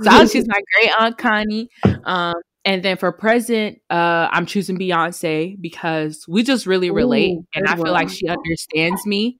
so 0.00 0.10
i 0.10 0.24
my 0.24 0.60
great 0.74 0.90
aunt 0.98 1.18
connie 1.18 1.68
um 2.04 2.34
and 2.64 2.84
then 2.84 2.96
for 2.96 3.10
present, 3.10 3.78
uh, 3.90 4.28
I'm 4.30 4.46
choosing 4.46 4.78
Beyonce 4.78 5.60
because 5.60 6.24
we 6.28 6.42
just 6.44 6.64
really 6.66 6.90
relate, 6.90 7.32
Ooh, 7.32 7.46
and 7.54 7.66
I 7.66 7.74
feel 7.74 7.84
well. 7.84 7.92
like 7.92 8.08
she 8.08 8.28
understands 8.28 9.04
me. 9.04 9.38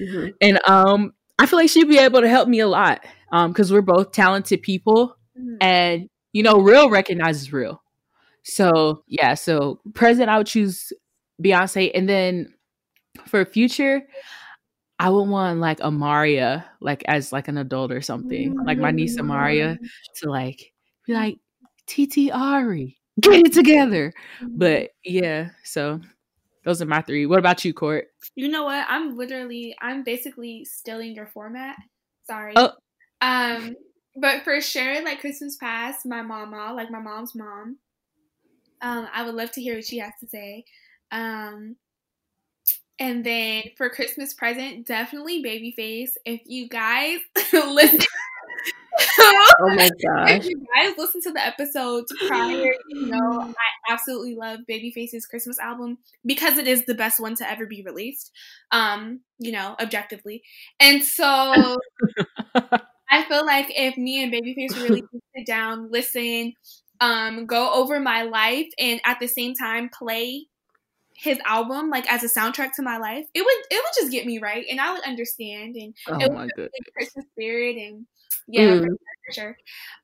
Mm-hmm. 0.00 0.28
And 0.40 0.60
um, 0.68 1.12
I 1.38 1.46
feel 1.46 1.58
like 1.58 1.68
she'd 1.68 1.88
be 1.88 1.98
able 1.98 2.20
to 2.20 2.28
help 2.28 2.48
me 2.48 2.60
a 2.60 2.68
lot 2.68 3.04
because 3.30 3.70
um, 3.70 3.74
we're 3.74 3.82
both 3.82 4.12
talented 4.12 4.62
people, 4.62 5.16
mm-hmm. 5.36 5.56
and 5.60 6.08
you 6.32 6.44
know, 6.44 6.60
real 6.60 6.90
recognizes 6.90 7.52
real. 7.52 7.82
So 8.44 9.02
yeah, 9.08 9.34
so 9.34 9.80
present 9.94 10.28
I 10.28 10.38
would 10.38 10.46
choose 10.46 10.92
Beyonce, 11.42 11.90
and 11.92 12.08
then 12.08 12.54
for 13.26 13.44
future, 13.44 14.02
I 15.00 15.08
would 15.08 15.30
want 15.30 15.60
like 15.60 15.80
Amaria, 15.80 16.62
like 16.82 17.02
as 17.06 17.32
like 17.32 17.48
an 17.48 17.56
adult 17.56 17.90
or 17.90 18.02
something, 18.02 18.50
mm-hmm. 18.50 18.66
like 18.66 18.76
my 18.76 18.90
niece 18.90 19.16
Amaria, 19.16 19.78
to 20.16 20.30
like 20.30 20.74
be 21.06 21.14
like 21.14 21.38
TT 21.86 22.30
Ari, 22.30 22.98
get 23.20 23.46
it 23.46 23.52
together. 23.54 24.12
Mm-hmm. 24.42 24.58
But 24.58 24.90
yeah, 25.02 25.48
so 25.64 26.00
those 26.66 26.82
are 26.82 26.86
my 26.86 27.00
three. 27.00 27.24
What 27.24 27.38
about 27.38 27.64
you, 27.64 27.72
Court? 27.72 28.08
You 28.34 28.48
know 28.48 28.64
what? 28.64 28.84
I'm 28.90 29.16
literally, 29.16 29.74
I'm 29.80 30.04
basically 30.04 30.66
stealing 30.66 31.14
your 31.14 31.28
format. 31.28 31.76
Sorry. 32.26 32.52
Oh. 32.56 32.72
Um, 33.22 33.76
but 34.16 34.44
for 34.44 34.60
sure, 34.60 35.02
like 35.02 35.20
Christmas 35.20 35.56
past, 35.56 36.04
my 36.04 36.20
mama, 36.20 36.74
like 36.74 36.90
my 36.90 37.00
mom's 37.00 37.34
mom. 37.34 37.78
Um, 38.82 39.08
I 39.14 39.24
would 39.24 39.34
love 39.34 39.50
to 39.52 39.62
hear 39.62 39.76
what 39.76 39.86
she 39.86 39.96
has 39.96 40.12
to 40.20 40.28
say. 40.28 40.64
Um, 41.10 41.76
and 43.00 43.24
then 43.24 43.64
for 43.76 43.90
Christmas 43.90 44.34
present, 44.34 44.86
definitely 44.86 45.42
Babyface. 45.42 46.10
If 46.24 46.42
you 46.46 46.68
guys 46.68 47.18
listen 47.52 47.98
oh 49.18 49.74
my 49.74 49.90
gosh. 50.04 50.30
If 50.30 50.44
you 50.46 50.66
guys 50.74 50.94
listen 50.98 51.20
to 51.22 51.32
the 51.32 51.44
episodes 51.44 52.12
prior, 52.26 52.74
you 52.88 53.06
know, 53.06 53.40
I 53.88 53.92
absolutely 53.92 54.34
love 54.34 54.60
Babyface's 54.70 55.26
Christmas 55.26 55.58
album 55.58 55.98
because 56.24 56.58
it 56.58 56.66
is 56.66 56.84
the 56.86 56.94
best 56.94 57.20
one 57.20 57.34
to 57.36 57.50
ever 57.50 57.66
be 57.66 57.82
released. 57.82 58.30
Um, 58.72 59.20
you 59.38 59.52
know, 59.52 59.76
objectively. 59.80 60.42
And 60.78 61.02
so 61.02 61.24
I 63.10 63.24
feel 63.28 63.44
like 63.44 63.66
if 63.70 63.96
me 63.96 64.22
and 64.22 64.32
Babyface 64.32 64.80
really 64.82 65.02
sit 65.36 65.46
down, 65.46 65.90
listen, 65.90 66.54
um, 67.00 67.46
go 67.46 67.72
over 67.72 67.98
my 68.00 68.22
life 68.22 68.68
and 68.78 69.00
at 69.04 69.20
the 69.20 69.28
same 69.28 69.54
time 69.54 69.88
play 69.96 70.46
his 71.20 71.38
album 71.44 71.90
like 71.90 72.10
as 72.10 72.24
a 72.24 72.28
soundtrack 72.28 72.72
to 72.76 72.82
my 72.82 72.96
life, 72.96 73.26
it 73.34 73.44
would 73.44 73.56
it 73.70 73.82
would 73.84 73.94
just 73.94 74.10
get 74.10 74.26
me 74.26 74.38
right 74.38 74.64
and 74.70 74.80
I 74.80 74.92
would 74.92 75.04
understand 75.04 75.76
and 75.76 75.94
oh 76.08 76.18
it 76.18 76.32
would 76.32 76.50
Christmas 76.94 77.26
spirit 77.34 77.76
and 77.76 78.06
yeah, 78.48 78.70
mm. 78.70 78.86
for 79.26 79.32
sure. 79.32 79.56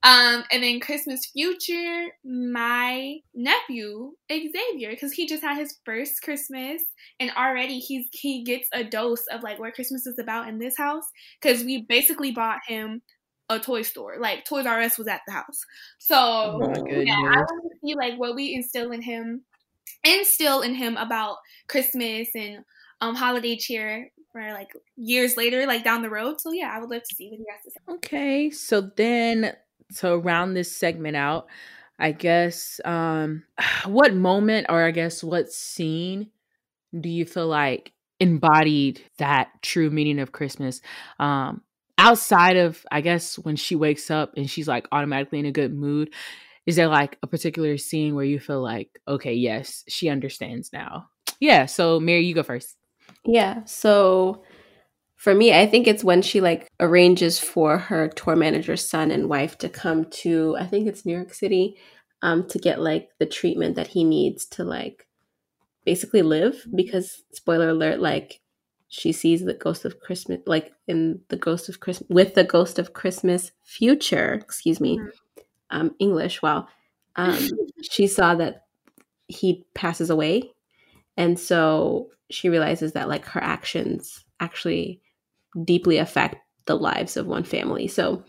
Um, 0.03 0.45
and 0.53 0.63
then 0.63 0.81
Christmas 0.81 1.27
future, 1.27 2.07
my 2.25 3.17
nephew 3.35 4.13
Xavier, 4.31 4.91
because 4.91 5.13
he 5.13 5.27
just 5.27 5.43
had 5.43 5.59
his 5.59 5.79
first 5.85 6.23
Christmas, 6.23 6.83
and 7.19 7.31
already 7.37 7.79
he's 7.79 8.07
he 8.13 8.45
gets 8.45 8.69
a 8.73 8.85
dose 8.85 9.27
of 9.33 9.43
like 9.43 9.59
what 9.59 9.75
Christmas 9.75 10.07
is 10.07 10.19
about 10.19 10.49
in 10.49 10.59
this 10.59 10.77
house, 10.77 11.05
because 11.41 11.65
we 11.65 11.83
basically 11.83 12.31
bought 12.31 12.61
him 12.67 13.03
a 13.49 13.59
toy 13.59 13.83
store. 13.83 14.17
Like 14.21 14.45
Toys 14.45 14.67
R 14.67 14.81
Us 14.81 14.99
was 14.99 15.09
at 15.09 15.23
the 15.27 15.33
house, 15.33 15.65
so 15.99 16.17
oh 16.17 16.85
yeah, 16.87 17.15
I 17.15 17.41
want 17.41 17.73
to 17.73 17.79
see 17.83 17.95
like 17.97 18.19
what 18.19 18.37
we 18.37 18.55
instill 18.55 18.93
in 18.93 19.03
him 19.03 19.45
instill 20.07 20.63
in 20.63 20.75
him 20.75 20.97
about 20.97 21.37
Christmas 21.69 22.29
and 22.35 22.65
um, 23.01 23.15
holiday 23.15 23.57
cheer 23.57 24.11
for 24.33 24.53
like 24.53 24.73
years 24.97 25.37
later, 25.37 25.67
like 25.67 25.85
down 25.85 26.03
the 26.03 26.11
road. 26.11 26.41
So 26.41 26.53
yeah, 26.53 26.71
I 26.75 26.79
would 26.79 26.91
love 26.91 27.03
to 27.03 27.15
see 27.15 27.29
what 27.31 27.39
he 27.39 27.47
has 27.51 27.65
to 27.65 27.71
say. 27.71 27.95
Okay, 27.95 28.51
so 28.51 28.91
then 28.97 29.57
to 29.99 30.19
round 30.19 30.57
this 30.57 30.75
segment 30.75 31.17
out, 31.17 31.47
I 31.99 32.13
guess 32.13 32.81
um 32.85 33.45
what 33.87 34.15
moment 34.15 34.67
or 34.69 34.83
I 34.83 34.91
guess 34.91 35.25
what 35.25 35.51
scene 35.51 36.31
do 36.99 37.09
you 37.09 37.25
feel 37.25 37.49
like 37.49 37.93
embodied 38.21 39.03
that 39.19 39.51
true 39.63 39.91
meaning 39.91 40.19
of 40.19 40.33
Christmas? 40.33 40.81
Um 41.19 41.63
outside 41.99 42.57
of 42.57 42.85
I 42.91 43.01
guess 43.01 43.39
when 43.39 43.57
she 43.57 43.75
wakes 43.75 44.11
up 44.11 44.35
and 44.37 44.51
she's 44.51 44.69
like 44.69 44.87
automatically 44.93 45.39
in 45.39 45.47
a 45.47 45.53
good 45.53 45.75
mood, 45.75 46.13
is 46.67 46.77
there 46.77 46.89
like 46.89 47.17
a 47.23 47.27
particular 47.27 47.79
scene 47.79 48.15
where 48.15 48.25
you 48.25 48.41
feel 48.41 48.61
like, 48.61 49.01
okay, 49.07 49.33
yes, 49.33 49.85
she 49.89 50.09
understands 50.09 50.73
now? 50.73 51.09
Yeah, 51.41 51.67
so 51.67 52.01
Mary, 52.01 52.27
you 52.27 52.35
go 52.35 52.43
first. 52.43 52.77
Yeah. 53.25 53.65
So 53.65 54.43
for 55.17 55.35
me, 55.35 55.53
I 55.53 55.67
think 55.67 55.87
it's 55.87 56.05
when 56.05 56.23
she 56.23 56.41
like 56.41 56.69
arranges 56.81 57.39
for 57.39 57.79
her 57.79 58.09
tour 58.09 58.37
manager's 58.37 58.87
son 58.87 59.11
and 59.11 59.29
wife 59.29 59.59
to 59.59 59.69
come 59.69 60.07
to, 60.07 60.57
I 60.59 60.67
think 60.67 60.89
it's 60.89 61.07
New 61.07 61.15
York 61.15 61.33
City, 61.33 61.77
um, 62.23 62.49
to 62.49 62.59
get 62.59 62.81
like 62.81 63.11
the 63.19 63.27
treatment 63.27 63.77
that 63.77 63.89
he 63.89 64.03
needs 64.05 64.45
to 64.47 64.65
like 64.65 65.07
basically 65.85 66.23
live. 66.23 66.67
Because 66.75 67.23
spoiler 67.33 67.69
alert, 67.71 68.01
like 68.01 68.41
she 68.89 69.13
sees 69.13 69.45
the 69.45 69.55
ghost 69.55 69.85
of 69.85 70.01
Christmas, 70.01 70.41
like 70.47 70.73
in 70.89 71.21
the 71.29 71.37
ghost 71.37 71.69
of 71.69 71.81
Christmas 71.81 72.09
with 72.11 72.35
the 72.35 72.45
ghost 72.45 72.79
of 72.79 72.93
Christmas 72.93 73.53
future. 73.65 74.35
Excuse 74.35 74.81
me, 74.81 74.99
mm-hmm. 74.99 75.09
Um, 75.71 75.95
English. 75.99 76.43
Wow. 76.43 76.69
Um, 77.17 77.39
she 77.83 78.07
saw 78.07 78.35
that 78.35 78.67
he 79.29 79.67
passes 79.75 80.11
away, 80.11 80.53
and 81.17 81.39
so 81.39 82.11
she 82.31 82.49
realizes 82.49 82.93
that 82.93 83.09
like 83.09 83.25
her 83.27 83.43
actions 83.43 84.25
actually 84.41 85.01
deeply 85.65 85.99
affect 85.99 86.37
the 86.67 86.77
lives 86.77 87.17
of 87.17 87.27
one 87.27 87.45
family. 87.45 87.89
So 87.89 88.25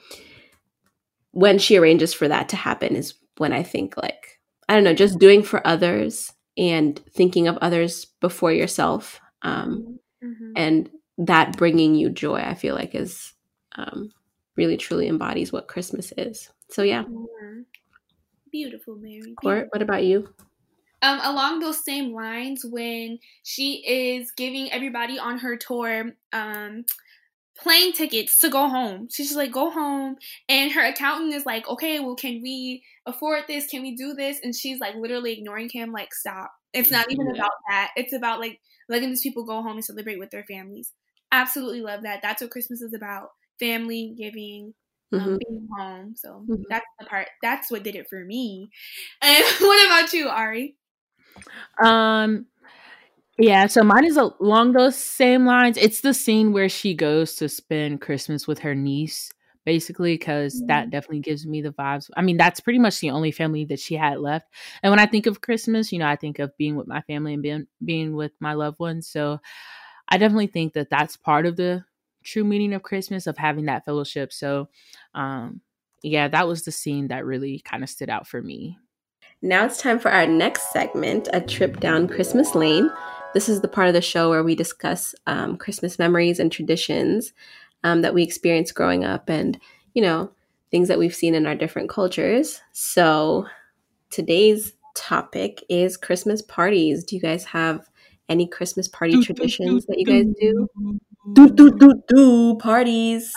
when 1.32 1.58
she 1.58 1.78
arranges 1.78 2.13
for 2.13 2.28
that 2.28 2.50
to 2.50 2.56
happen 2.56 2.95
is 2.95 3.15
when 3.38 3.54
I 3.54 3.63
think 3.63 3.97
like 3.97 4.39
I 4.69 4.76
don't 4.76 4.84
know, 4.84 4.93
just 4.93 5.19
doing 5.19 5.43
for 5.43 5.65
others 5.65 6.34
and 6.58 6.97
thinking 7.13 7.47
of 7.47 7.58
others 7.58 8.06
before 8.19 8.52
yourself, 8.52 9.21
um, 9.41 10.00
mm-hmm. 10.23 10.52
and 10.56 10.89
that 11.19 11.58
bringing 11.58 11.95
you 11.95 12.10
joy. 12.10 12.38
I 12.38 12.54
feel 12.54 12.76
like 12.76 12.93
is 12.93 13.34
um, 13.76 14.12
really 14.56 14.78
truly 14.78 15.08
embodies 15.08 15.54
what 15.54 15.67
Christmas 15.67 16.12
is. 16.17 16.50
So 16.69 16.84
yeah, 16.84 17.03
beautiful, 18.51 18.95
Mary. 18.95 19.34
Court, 19.41 19.67
what 19.71 19.82
about 19.82 20.03
you? 20.03 20.30
Um, 21.01 21.19
along 21.23 21.60
those 21.60 21.84
same 21.84 22.13
lines, 22.13 22.65
when 22.65 23.19
she 23.43 23.84
is 23.86 24.32
giving 24.32 24.71
everybody 24.71 25.19
on 25.19 25.38
her 25.39 25.56
tour 25.56 26.12
um, 26.34 26.86
plane 27.58 27.93
tickets 27.93 28.39
to 28.39 28.49
go 28.49 28.67
home. 28.67 29.08
She's 29.12 29.27
just 29.27 29.38
like, 29.38 29.51
go 29.51 29.69
home. 29.69 30.17
And 30.49 30.71
her 30.71 30.86
accountant 30.86 31.34
is 31.34 31.45
like, 31.45 31.67
okay, 31.67 31.99
well, 31.99 32.15
can 32.15 32.41
we 32.41 32.84
afford 33.06 33.43
this? 33.47 33.67
Can 33.67 33.82
we 33.82 33.95
do 33.95 34.13
this? 34.13 34.39
And 34.43 34.56
she's 34.56 34.80
like 34.80 34.95
literally 34.95 35.34
ignoring 35.34 35.69
him, 35.69 35.91
like, 35.91 36.13
stop. 36.13 36.51
It's 36.73 36.91
not 36.91 37.10
even 37.10 37.27
about 37.30 37.51
that. 37.69 37.91
It's 37.95 38.13
about 38.13 38.39
like 38.39 38.60
letting 38.89 39.10
these 39.10 39.21
people 39.21 39.45
go 39.45 39.62
home 39.62 39.77
and 39.77 39.86
celebrate 39.86 40.19
with 40.19 40.30
their 40.30 40.43
families. 40.43 40.93
Absolutely 41.32 41.82
love 41.82 42.03
that. 42.03 42.21
That's 42.21 42.41
what 42.41 42.51
Christmas 42.51 42.82
is 42.82 42.93
about. 42.93 43.30
Family, 43.60 44.13
giving, 44.17 44.73
um, 45.13 45.19
mm-hmm. 45.19 45.37
being 45.37 45.67
home. 45.77 46.15
So 46.15 46.43
mm-hmm. 46.47 46.63
that's 46.69 46.85
the 46.99 47.05
part. 47.05 47.27
That's 47.41 47.71
what 47.71 47.83
did 47.83 47.95
it 47.95 48.09
for 48.09 48.23
me. 48.23 48.69
And 49.21 49.43
what 49.59 49.85
about 49.85 50.13
you, 50.13 50.29
Ari? 50.29 50.75
Um, 51.83 52.45
yeah, 53.37 53.67
so 53.67 53.83
mine 53.83 54.05
is 54.05 54.17
along 54.17 54.73
those 54.73 54.95
same 54.95 55.45
lines. 55.45 55.77
It's 55.77 56.01
the 56.01 56.13
scene 56.13 56.53
where 56.53 56.69
she 56.69 56.93
goes 56.93 57.35
to 57.35 57.47
spend 57.47 58.01
Christmas 58.01 58.47
with 58.47 58.59
her 58.59 58.73
niece, 58.73 59.31
basically, 59.63 60.15
because 60.15 60.55
mm-hmm. 60.55 60.67
that 60.67 60.89
definitely 60.89 61.19
gives 61.19 61.45
me 61.45 61.61
the 61.61 61.69
vibes. 61.69 62.09
I 62.17 62.23
mean, 62.23 62.37
that's 62.37 62.59
pretty 62.59 62.79
much 62.79 62.99
the 62.99 63.11
only 63.11 63.31
family 63.31 63.65
that 63.65 63.79
she 63.79 63.95
had 63.95 64.19
left. 64.19 64.47
And 64.81 64.91
when 64.91 64.99
I 64.99 65.05
think 65.05 65.27
of 65.27 65.41
Christmas, 65.41 65.91
you 65.91 65.99
know, 65.99 66.07
I 66.07 66.15
think 66.15 66.39
of 66.39 66.55
being 66.57 66.75
with 66.75 66.87
my 66.87 67.01
family 67.01 67.33
and 67.33 67.43
being 67.43 67.67
being 67.85 68.15
with 68.15 68.31
my 68.39 68.53
loved 68.53 68.79
ones. 68.79 69.07
So 69.07 69.39
I 70.09 70.17
definitely 70.17 70.47
think 70.47 70.73
that 70.73 70.89
that's 70.89 71.15
part 71.15 71.45
of 71.45 71.57
the 71.57 71.85
true 72.27 72.43
meaning 72.43 72.73
of 72.73 72.83
Christmas 72.83 73.25
of 73.25 73.37
having 73.37 73.65
that 73.65 73.85
fellowship. 73.85 74.33
So, 74.33 74.67
um, 75.15 75.61
yeah, 76.03 76.27
that 76.27 76.47
was 76.47 76.63
the 76.63 76.71
scene 76.71 77.07
that 77.07 77.25
really 77.25 77.59
kind 77.59 77.83
of 77.83 77.89
stood 77.89 78.09
out 78.09 78.27
for 78.27 78.41
me. 78.41 78.77
Now 79.41 79.65
it's 79.65 79.81
time 79.81 79.97
for 79.97 80.11
our 80.11 80.27
next 80.27 80.71
segment, 80.71 81.29
a 81.31 81.39
trip 81.39 81.79
down 81.79 82.07
Christmas 82.07 82.53
Lane. 82.53 82.89
This 83.33 83.47
is 83.47 83.61
the 83.61 83.67
part 83.67 83.87
of 83.87 83.93
the 83.93 84.01
show 84.01 84.29
where 84.29 84.43
we 84.43 84.55
discuss 84.55 85.15
um, 85.25 85.57
Christmas 85.57 85.97
memories 85.97 86.39
and 86.39 86.51
traditions 86.51 87.33
um, 87.83 88.01
that 88.01 88.13
we 88.13 88.23
experienced 88.23 88.75
growing 88.75 89.05
up 89.05 89.29
and, 89.29 89.59
you 89.93 90.01
know, 90.01 90.31
things 90.69 90.87
that 90.87 90.99
we've 90.99 91.15
seen 91.15 91.33
in 91.33 91.45
our 91.45 91.55
different 91.55 91.89
cultures. 91.89 92.61
So 92.73 93.45
today's 94.09 94.73
topic 94.95 95.63
is 95.69 95.97
Christmas 95.97 96.41
parties. 96.41 97.03
Do 97.03 97.15
you 97.15 97.21
guys 97.21 97.45
have 97.45 97.87
any 98.27 98.47
Christmas 98.47 98.87
party 98.87 99.21
traditions 99.23 99.85
that 99.85 99.99
you 99.99 100.05
guys 100.05 100.25
do? 100.39 100.67
Do, 101.33 101.49
do, 101.49 101.77
do, 101.77 102.01
do, 102.07 102.55
parties. 102.57 103.31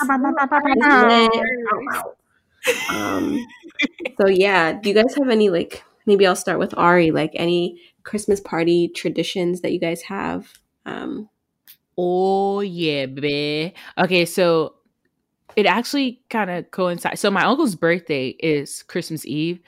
um, 2.91 3.47
so, 4.21 4.29
yeah, 4.29 4.73
do 4.73 4.89
you 4.89 4.95
guys 4.95 5.15
have 5.17 5.29
any, 5.29 5.51
like, 5.51 5.83
maybe 6.07 6.27
I'll 6.27 6.37
start 6.37 6.59
with 6.59 6.77
Ari, 6.77 7.11
like, 7.11 7.33
any 7.35 7.81
Christmas 8.05 8.41
party 8.41 8.89
traditions 8.89 9.61
that 9.63 9.73
you 9.73 9.81
guys 9.81 10.03
have? 10.03 10.53
Um, 10.87 11.29
oh 11.97 12.61
yeah, 12.61 13.07
baby. 13.07 13.75
Okay, 13.99 14.25
so 14.25 14.75
it 15.57 15.67
actually 15.67 16.23
kind 16.31 16.51
of 16.51 16.71
coincides. 16.71 17.21
So 17.21 17.31
my 17.31 17.45
uncle's 17.45 17.75
birthday 17.75 18.29
is 18.29 18.83
Christmas 18.83 19.27
Eve. 19.27 19.61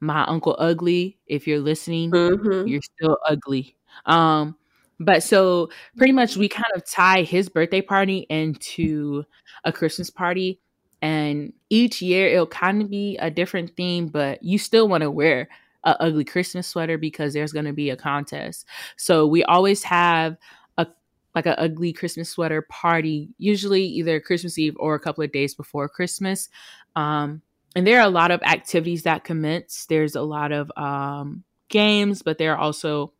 My 0.00 0.24
uncle 0.24 0.56
Ugly, 0.58 1.18
if 1.26 1.46
you're 1.46 1.60
listening, 1.60 2.10
mm-hmm. 2.10 2.66
you're 2.66 2.82
still 2.82 3.18
ugly. 3.26 3.76
Um, 4.04 4.56
but 4.98 5.22
so 5.22 5.68
pretty 5.96 6.12
much 6.12 6.36
we 6.36 6.48
kind 6.48 6.64
of 6.74 6.88
tie 6.88 7.22
his 7.22 7.48
birthday 7.48 7.82
party 7.82 8.26
into 8.30 9.24
a 9.64 9.72
Christmas 9.72 10.10
party. 10.10 10.60
And 11.02 11.52
each 11.68 12.00
year 12.00 12.28
it'll 12.28 12.46
kind 12.46 12.80
of 12.80 12.90
be 12.90 13.18
a 13.18 13.30
different 13.30 13.76
theme, 13.76 14.08
but 14.08 14.42
you 14.42 14.58
still 14.58 14.88
want 14.88 15.02
to 15.02 15.10
wear 15.10 15.48
a 15.84 16.02
ugly 16.02 16.24
Christmas 16.24 16.66
sweater 16.66 16.98
because 16.98 17.32
there's 17.34 17.52
going 17.52 17.66
to 17.66 17.72
be 17.72 17.90
a 17.90 17.96
contest. 17.96 18.66
So 18.96 19.26
we 19.26 19.44
always 19.44 19.82
have 19.84 20.36
a 20.78 20.86
like 21.34 21.46
an 21.46 21.54
ugly 21.58 21.92
Christmas 21.92 22.30
sweater 22.30 22.62
party, 22.62 23.28
usually 23.38 23.84
either 23.84 24.18
Christmas 24.18 24.58
Eve 24.58 24.74
or 24.78 24.94
a 24.94 25.00
couple 25.00 25.22
of 25.22 25.32
days 25.32 25.54
before 25.54 25.88
Christmas. 25.88 26.48
Um, 26.96 27.42
and 27.76 27.86
there 27.86 28.00
are 28.00 28.06
a 28.06 28.10
lot 28.10 28.30
of 28.30 28.42
activities 28.42 29.02
that 29.02 29.24
commence. 29.24 29.84
There's 29.86 30.16
a 30.16 30.22
lot 30.22 30.50
of 30.50 30.72
um, 30.78 31.44
games, 31.68 32.22
but 32.22 32.38
there 32.38 32.54
are 32.54 32.58
also 32.58 33.12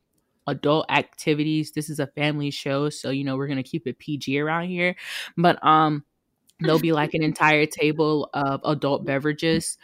adult 0.47 0.87
activities. 0.91 1.73
This 1.73 1.91
is 1.91 1.99
a 1.99 2.07
family 2.07 2.51
show, 2.51 2.89
so 2.89 3.11
you 3.11 3.25
know 3.25 3.37
we're 3.37 3.49
gonna 3.49 3.63
keep 3.63 3.87
it 3.87 3.99
PG 3.99 4.39
around 4.39 4.69
here. 4.69 4.97
But 5.37 5.65
um, 5.65 6.05
there'll 6.61 6.79
be 6.79 6.93
like 6.93 7.15
an 7.15 7.23
entire 7.23 7.67
table 7.67 8.31
of 8.35 8.61
adult 8.65 9.05
beverages. 9.05 9.79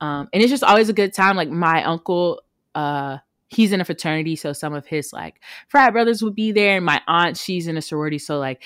Um, 0.00 0.28
and 0.32 0.42
it's 0.42 0.50
just 0.50 0.64
always 0.64 0.88
a 0.88 0.92
good 0.92 1.14
time. 1.14 1.36
Like 1.36 1.50
my 1.50 1.84
uncle, 1.84 2.42
uh, 2.74 3.18
he's 3.48 3.72
in 3.72 3.80
a 3.80 3.84
fraternity, 3.84 4.36
so 4.36 4.52
some 4.52 4.74
of 4.74 4.86
his 4.86 5.12
like 5.12 5.40
frat 5.68 5.92
brothers 5.92 6.22
would 6.22 6.34
be 6.34 6.52
there, 6.52 6.76
and 6.76 6.84
my 6.84 7.00
aunt, 7.06 7.36
she's 7.36 7.68
in 7.68 7.76
a 7.76 7.82
sorority, 7.82 8.18
so 8.18 8.38
like 8.38 8.62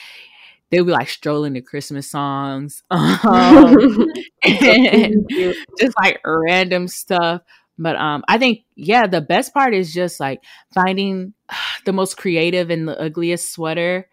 they'll 0.71 0.85
be 0.85 0.93
like 0.93 1.09
strolling 1.09 1.55
to 1.55 1.61
Christmas 1.61 2.11
songs, 2.11 2.83
um, 2.91 3.77
and 4.45 5.29
just 5.79 5.97
like 5.99 6.21
random 6.25 6.89
stuff. 6.89 7.43
But 7.79 7.97
um, 7.97 8.25
I 8.29 8.39
think 8.39 8.65
yeah, 8.75 9.07
the 9.07 9.21
best 9.21 9.53
part 9.53 9.75
is 9.75 9.93
just 9.93 10.21
like 10.21 10.43
finding 10.73 11.35
the 11.85 11.93
most 11.93 12.17
creative 12.17 12.71
and 12.71 12.89
the 12.89 13.01
ugliest 13.01 13.53
sweater 13.53 14.09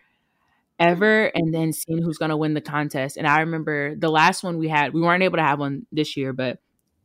ever 0.80 1.26
and 1.34 1.54
then 1.54 1.72
seeing 1.72 2.02
who's 2.02 2.18
going 2.18 2.30
to 2.30 2.38
win 2.38 2.54
the 2.54 2.62
contest. 2.62 3.18
And 3.18 3.28
I 3.28 3.40
remember 3.42 3.96
the 3.96 4.10
last 4.10 4.44
one 4.44 4.58
we 4.58 4.68
had, 4.68 4.94
we 4.94 5.02
weren't 5.02 5.24
able 5.24 5.38
to 5.38 5.44
have 5.44 5.60
one 5.60 5.86
this 5.92 6.18
year, 6.18 6.34
but 6.34 6.60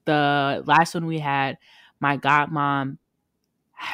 the 0.05 0.63
last 0.67 0.95
one 0.95 1.07
we 1.07 1.19
had, 1.19 1.59
my 2.01 2.17
godmom 2.17 2.99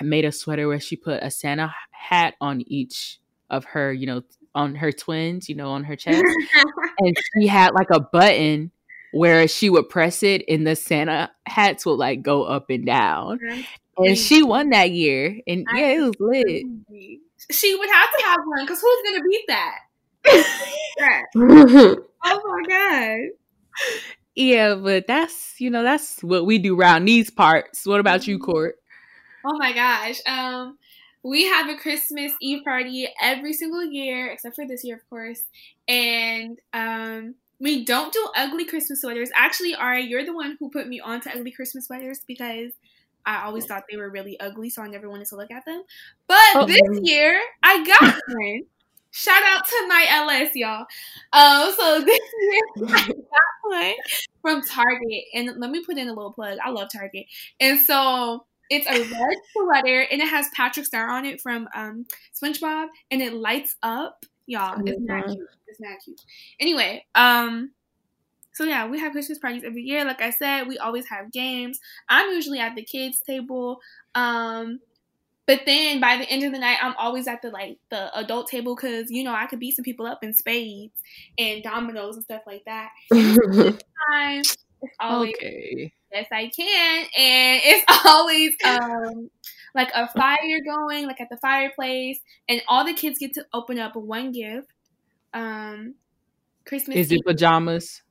made 0.03 0.25
a 0.25 0.33
sweater 0.33 0.69
where 0.69 0.81
she 0.81 0.97
put 0.97 1.23
a 1.23 1.31
Santa 1.31 1.75
hat 1.91 2.35
on 2.41 2.63
each 2.67 3.19
of 3.51 3.65
her, 3.67 3.93
you 3.93 4.07
know, 4.07 4.23
on 4.55 4.77
her 4.77 4.93
twins, 4.93 5.49
you 5.49 5.55
know, 5.55 5.71
on 5.71 5.85
her 5.85 5.97
chest. 5.97 6.25
and 6.99 7.17
she 7.35 7.47
had 7.47 7.75
like 7.75 7.91
a 7.91 8.01
button 8.01 8.71
where 9.15 9.49
she 9.49 9.71
would 9.71 9.89
press 9.89 10.23
it 10.23 10.45
and 10.49 10.67
the 10.67 10.77
Santa 10.77 11.31
hats 11.47 11.87
would 11.87 11.95
like 11.99 12.23
go 12.23 12.45
up 12.45 12.71
and 12.71 12.85
down. 12.85 13.39
And 13.97 14.19
she 14.19 14.43
won 14.43 14.71
that 14.71 14.91
year. 14.91 15.41
And 15.47 15.67
yeah, 15.75 15.91
it 15.91 16.01
was 16.01 16.15
lit. 16.19 16.65
She 17.51 17.75
would 17.75 17.91
have 17.91 18.11
to 18.19 18.25
have 18.25 18.41
one 18.45 18.65
because 18.65 18.81
who's 18.81 19.03
going 19.03 19.23
to 19.23 19.29
beat 19.29 19.45
that? 19.49 19.79
oh 22.25 22.43
my 22.45 22.63
God. 22.69 23.19
Yeah, 24.35 24.75
but 24.75 25.07
that's 25.07 25.61
you 25.61 25.71
know 25.71 25.83
that's 25.83 26.23
what 26.23 26.47
we 26.47 26.59
do 26.59 26.79
around 26.79 27.05
these 27.05 27.31
parts. 27.31 27.87
What 27.87 28.01
about 28.01 28.27
you, 28.27 28.39
mm-hmm. 28.39 28.51
Court? 28.51 28.77
Oh 29.45 29.57
my 29.59 29.73
gosh. 29.73 30.21
Um, 30.27 30.79
we 31.23 31.45
have 31.45 31.69
a 31.69 31.77
Christmas 31.77 32.33
Eve 32.41 32.65
party 32.65 33.09
every 33.21 33.53
single 33.53 33.85
year, 33.85 34.31
except 34.31 34.57
for 34.57 34.67
this 34.67 34.85
year, 34.85 34.97
of 34.97 35.09
course. 35.09 35.43
And 35.87 36.59
um, 36.73 37.35
we 37.65 37.83
don't 37.83 38.13
do 38.13 38.29
ugly 38.37 38.67
Christmas 38.67 39.01
sweaters. 39.01 39.31
Actually, 39.35 39.75
Ari, 39.75 40.03
you're 40.03 40.25
the 40.25 40.35
one 40.35 40.59
who 40.61 40.69
put 40.69 40.87
me 40.87 41.01
on 41.01 41.23
to 41.23 41.35
ugly 41.35 41.51
Christmas 41.51 41.87
sweaters 41.87 42.21
because 42.29 42.73
I 43.25 43.47
always 43.47 43.65
thought 43.65 43.85
they 43.91 43.97
were 43.97 44.11
really 44.11 44.39
ugly, 44.39 44.69
so 44.69 44.83
I 44.83 44.87
never 44.87 45.09
wanted 45.09 45.29
to 45.29 45.37
look 45.37 45.51
at 45.51 45.65
them. 45.65 45.83
But 46.29 46.37
oh, 46.57 46.67
this 46.67 47.01
year, 47.03 47.41
I 47.63 47.83
got 47.83 48.21
one. 48.29 48.65
Shout 49.13 49.43
out 49.47 49.67
to 49.67 49.87
my 49.89 50.07
LS, 50.11 50.51
y'all. 50.55 50.85
Um, 51.33 51.75
so 51.75 52.01
this 52.05 52.21
year 52.43 52.87
I 52.87 53.07
got 53.07 53.63
one 53.63 53.95
from 54.43 54.61
Target, 54.61 55.25
and 55.33 55.59
let 55.59 55.71
me 55.71 55.83
put 55.83 55.97
in 55.97 56.09
a 56.09 56.13
little 56.13 56.35
plug. 56.35 56.59
I 56.63 56.69
love 56.69 56.89
Target, 56.93 57.25
and 57.61 57.81
so 57.81 58.45
it's 58.69 58.87
a 58.87 58.99
red 58.99 59.37
sweater, 59.57 60.01
and 60.13 60.21
it 60.21 60.29
has 60.29 60.49
Patrick 60.55 60.85
Star 60.85 61.09
on 61.09 61.25
it 61.25 61.41
from 61.41 61.67
um, 61.75 62.05
SpongeBob, 62.35 62.89
and 63.11 63.23
it 63.23 63.33
lights 63.33 63.77
up, 63.83 64.27
y'all. 64.47 64.81
It's 64.87 65.01
not 65.01 65.27
cute. 65.27 65.49
It's 65.67 65.81
not 65.81 65.99
cute. 66.05 66.21
Anyway, 66.61 67.05
um, 67.15 67.71
so 68.53 68.65
yeah, 68.65 68.87
we 68.87 69.01
have 69.01 69.13
Christmas 69.13 69.39
parties 69.39 69.65
every 69.65 69.83
year. 69.83 70.05
Like 70.05 70.23
I 70.23 70.31
said, 70.31 70.69
we 70.69 70.79
always 70.79 71.09
have 71.09 71.33
games. 71.33 71.81
I'm 72.09 72.31
usually 72.31 72.61
at 72.61 72.77
the 72.77 72.85
kids' 72.85 73.21
table. 73.21 73.81
Um, 74.15 74.81
but 75.47 75.63
then 75.67 76.01
by 76.01 76.17
the 76.17 76.29
end 76.31 76.43
of 76.45 76.53
the 76.53 76.59
night, 76.59 76.79
I'm 76.81 76.95
always 76.97 77.27
at 77.27 77.43
the 77.43 77.51
like 77.51 77.79
the 77.91 78.17
adult 78.17 78.49
table 78.49 78.75
because 78.75 79.11
you 79.11 79.25
know 79.25 79.35
I 79.35 79.47
could 79.47 79.61
beat 79.61 79.77
some 79.77 79.85
people 79.85 80.07
up 80.07 80.23
in 80.23 80.33
spades 80.33 80.95
and 81.37 81.63
dominoes 81.63 82.15
and 82.17 82.25
stuff 82.25 82.43
like 82.47 82.65
that. 82.65 82.91
time, 83.13 84.43
it's 84.83 84.97
always 85.01 85.35
okay. 85.35 85.93
yes 86.13 86.27
I 86.33 86.49
can, 86.49 87.07
and 87.19 87.61
it's 87.65 87.85
always 88.07 88.53
um 88.65 89.31
like 89.75 89.91
a 89.95 90.09
fire 90.09 90.61
going 90.65 91.07
like 91.07 91.21
at 91.21 91.29
the 91.31 91.39
fireplace, 91.39 92.21
and 92.49 92.63
all 92.69 92.85
the 92.85 92.95
kids 92.95 93.19
get 93.19 93.35
to 93.35 93.45
open 93.53 93.79
up 93.79 93.97
one 93.97 94.33
gift. 94.33 94.69
Um, 95.33 95.95
Christmas. 96.67 96.97
Is 96.97 97.13
Eve. 97.13 97.21
it 97.21 97.27
pajamas? 97.27 98.03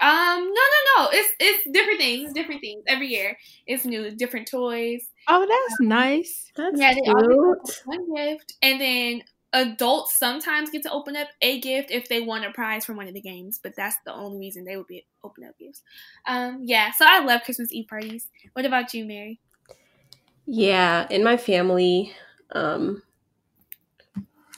Um, 0.00 0.08
no, 0.08 0.44
no, 0.44 1.02
no. 1.02 1.08
It's 1.12 1.28
it's 1.40 1.70
different 1.72 1.98
things, 1.98 2.24
It's 2.26 2.32
different 2.32 2.60
things 2.60 2.84
every 2.86 3.08
year. 3.08 3.36
It's 3.66 3.84
new, 3.84 4.10
different 4.12 4.48
toys. 4.48 5.02
Oh, 5.26 5.40
that's 5.40 5.80
um, 5.80 5.88
nice. 5.88 6.52
That's 6.56 6.78
yeah, 6.78 6.94
they 6.94 7.00
cute. 7.00 7.82
one 7.84 8.14
gift, 8.14 8.54
and 8.62 8.80
then 8.80 9.22
adults 9.52 10.18
sometimes 10.18 10.70
get 10.70 10.82
to 10.82 10.92
open 10.92 11.16
up 11.16 11.28
a 11.40 11.60
gift 11.60 11.90
if 11.90 12.08
they 12.08 12.20
won 12.20 12.44
a 12.44 12.52
prize 12.52 12.84
from 12.84 12.96
one 12.96 13.08
of 13.08 13.14
the 13.14 13.20
games, 13.20 13.58
but 13.62 13.74
that's 13.76 13.96
the 14.04 14.14
only 14.14 14.38
reason 14.38 14.64
they 14.64 14.76
would 14.76 14.86
be 14.86 15.04
open 15.24 15.44
up 15.44 15.58
gifts. 15.58 15.82
Um, 16.26 16.60
yeah, 16.64 16.92
so 16.92 17.04
I 17.08 17.24
love 17.24 17.42
Christmas 17.44 17.72
Eve 17.72 17.88
parties. 17.88 18.28
What 18.52 18.66
about 18.66 18.94
you, 18.94 19.04
Mary? 19.04 19.40
Yeah, 20.50 21.06
in 21.10 21.22
my 21.22 21.36
family, 21.36 22.14
um, 22.52 23.02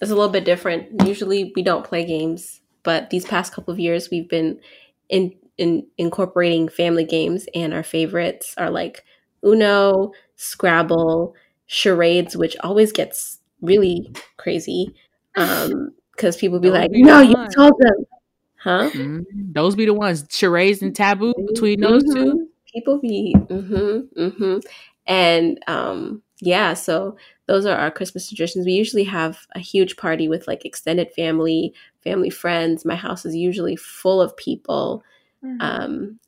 it's 0.00 0.12
a 0.12 0.14
little 0.14 0.28
bit 0.28 0.44
different. 0.44 1.04
Usually, 1.04 1.52
we 1.56 1.62
don't 1.62 1.84
play 1.84 2.04
games, 2.04 2.60
but 2.84 3.10
these 3.10 3.26
past 3.26 3.52
couple 3.52 3.72
of 3.72 3.80
years, 3.80 4.08
we've 4.08 4.28
been 4.28 4.60
in, 5.08 5.34
in 5.58 5.88
incorporating 5.98 6.68
family 6.68 7.04
games 7.04 7.46
and 7.56 7.74
our 7.74 7.82
favorites 7.82 8.54
are 8.56 8.70
like 8.70 9.04
Uno, 9.44 10.12
Scrabble, 10.36 11.34
charades, 11.66 12.36
which 12.36 12.56
always 12.60 12.92
gets 12.92 13.40
really 13.60 14.14
crazy. 14.36 14.94
Um, 15.34 15.92
because 16.12 16.36
people 16.36 16.60
be 16.60 16.68
Those 16.68 16.78
like, 16.78 16.92
be 16.92 17.02
"No, 17.02 17.20
you 17.20 17.34
told 17.54 17.72
them." 17.78 18.06
Huh? 18.62 18.90
Mm-hmm. 18.90 19.52
Those 19.52 19.74
be 19.74 19.86
the 19.86 19.94
ones. 19.94 20.24
Charades 20.30 20.82
and 20.82 20.94
taboo 20.94 21.34
between 21.48 21.80
those 21.80 22.04
mm-hmm. 22.04 22.30
two. 22.30 22.48
People 22.72 23.00
be 23.00 23.34
mm-hmm, 23.36 24.20
mm-hmm. 24.20 24.58
And 25.10 25.58
um, 25.66 26.22
yeah, 26.40 26.72
so 26.74 27.16
those 27.46 27.66
are 27.66 27.76
our 27.76 27.90
Christmas 27.90 28.28
traditions. 28.28 28.64
We 28.64 28.72
usually 28.72 29.04
have 29.04 29.40
a 29.56 29.58
huge 29.58 29.96
party 29.96 30.28
with 30.28 30.46
like 30.46 30.64
extended 30.64 31.10
family, 31.12 31.74
family 32.04 32.30
friends. 32.30 32.84
My 32.84 32.94
house 32.94 33.26
is 33.26 33.34
usually 33.34 33.74
full 33.74 34.22
of 34.22 34.36
people. 34.36 35.02
Mm-hmm. 35.44 35.60
Um, 35.60 36.20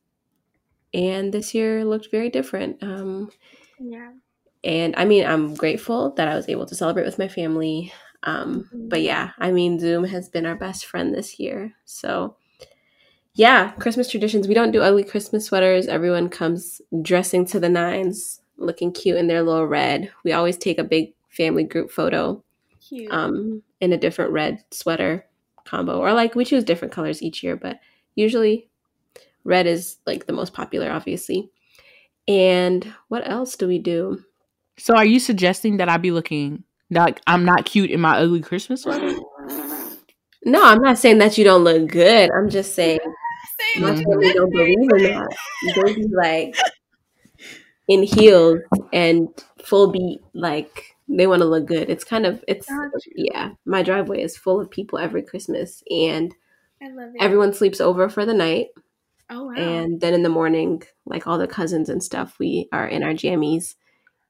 and 0.92 1.32
this 1.32 1.54
year 1.54 1.84
looked 1.84 2.10
very 2.10 2.28
different. 2.28 2.82
Um, 2.82 3.30
yeah. 3.78 4.10
And 4.64 4.94
I 4.96 5.04
mean, 5.04 5.24
I'm 5.24 5.54
grateful 5.54 6.10
that 6.14 6.26
I 6.26 6.34
was 6.34 6.48
able 6.48 6.66
to 6.66 6.74
celebrate 6.74 7.06
with 7.06 7.20
my 7.20 7.28
family. 7.28 7.92
Um, 8.24 8.64
mm-hmm. 8.64 8.88
But 8.88 9.02
yeah, 9.02 9.30
I 9.38 9.52
mean, 9.52 9.78
Zoom 9.78 10.02
has 10.04 10.28
been 10.28 10.44
our 10.44 10.56
best 10.56 10.86
friend 10.86 11.14
this 11.14 11.38
year. 11.38 11.72
So 11.84 12.36
yeah, 13.34 13.70
Christmas 13.72 14.10
traditions. 14.10 14.48
We 14.48 14.54
don't 14.54 14.72
do 14.72 14.82
ugly 14.82 15.04
Christmas 15.04 15.46
sweaters. 15.46 15.86
Everyone 15.86 16.28
comes 16.28 16.82
dressing 17.00 17.46
to 17.46 17.60
the 17.60 17.68
nines, 17.68 18.41
looking 18.56 18.92
cute 18.92 19.16
in 19.16 19.26
their 19.26 19.42
little 19.42 19.66
red. 19.66 20.12
We 20.24 20.32
always 20.32 20.56
take 20.56 20.78
a 20.78 20.84
big 20.84 21.14
family 21.28 21.64
group 21.64 21.90
photo 21.90 22.42
um, 23.10 23.62
in 23.80 23.92
a 23.92 23.98
different 23.98 24.32
red 24.32 24.62
sweater 24.70 25.26
combo, 25.64 25.98
or 25.98 26.12
like 26.12 26.34
we 26.34 26.44
choose 26.44 26.64
different 26.64 26.92
colors 26.92 27.22
each 27.22 27.42
year, 27.42 27.56
but 27.56 27.78
usually 28.14 28.68
red 29.44 29.66
is 29.66 29.98
like 30.06 30.26
the 30.26 30.32
most 30.32 30.52
popular, 30.52 30.90
obviously. 30.90 31.50
And 32.28 32.92
what 33.08 33.28
else 33.28 33.56
do 33.56 33.66
we 33.66 33.78
do? 33.78 34.22
So, 34.78 34.94
are 34.94 35.04
you 35.04 35.18
suggesting 35.18 35.78
that 35.78 35.88
I 35.88 35.96
be 35.96 36.12
looking 36.12 36.64
like 36.90 37.20
I'm 37.26 37.44
not 37.44 37.64
cute 37.64 37.90
in 37.90 38.00
my 38.00 38.18
ugly 38.18 38.40
Christmas 38.40 38.82
sweater? 38.82 39.18
No, 40.44 40.64
I'm 40.64 40.80
not 40.80 40.98
saying 40.98 41.18
that 41.18 41.38
you 41.38 41.44
don't 41.44 41.64
look 41.64 41.88
good. 41.88 42.30
I'm 42.36 42.50
just 42.50 42.74
saying 42.74 43.00
my 43.78 43.94
family 43.94 44.32
don't 44.32 44.50
believe 44.50 44.76
in 44.78 45.02
that. 45.04 45.36
They 45.84 45.94
be 45.94 46.06
like 46.08 46.56
in 47.92 48.02
heels 48.02 48.60
and 48.92 49.28
full 49.64 49.90
beat, 49.92 50.20
like 50.34 50.96
they 51.08 51.26
want 51.26 51.42
to 51.42 51.48
look 51.48 51.66
good. 51.66 51.90
It's 51.90 52.04
kind 52.04 52.26
of 52.26 52.44
it's 52.48 52.68
yeah. 53.14 53.50
My 53.64 53.82
driveway 53.82 54.22
is 54.22 54.36
full 54.36 54.60
of 54.60 54.70
people 54.70 54.98
every 54.98 55.22
Christmas, 55.22 55.82
and 55.90 56.34
everyone 57.20 57.52
sleeps 57.54 57.80
over 57.80 58.08
for 58.08 58.24
the 58.26 58.34
night. 58.34 58.68
Oh 59.30 59.44
wow! 59.46 59.54
And 59.54 60.00
then 60.00 60.14
in 60.14 60.22
the 60.22 60.28
morning, 60.28 60.82
like 61.06 61.26
all 61.26 61.38
the 61.38 61.48
cousins 61.48 61.88
and 61.88 62.02
stuff, 62.02 62.38
we 62.38 62.68
are 62.72 62.86
in 62.86 63.02
our 63.02 63.14
jammies, 63.14 63.76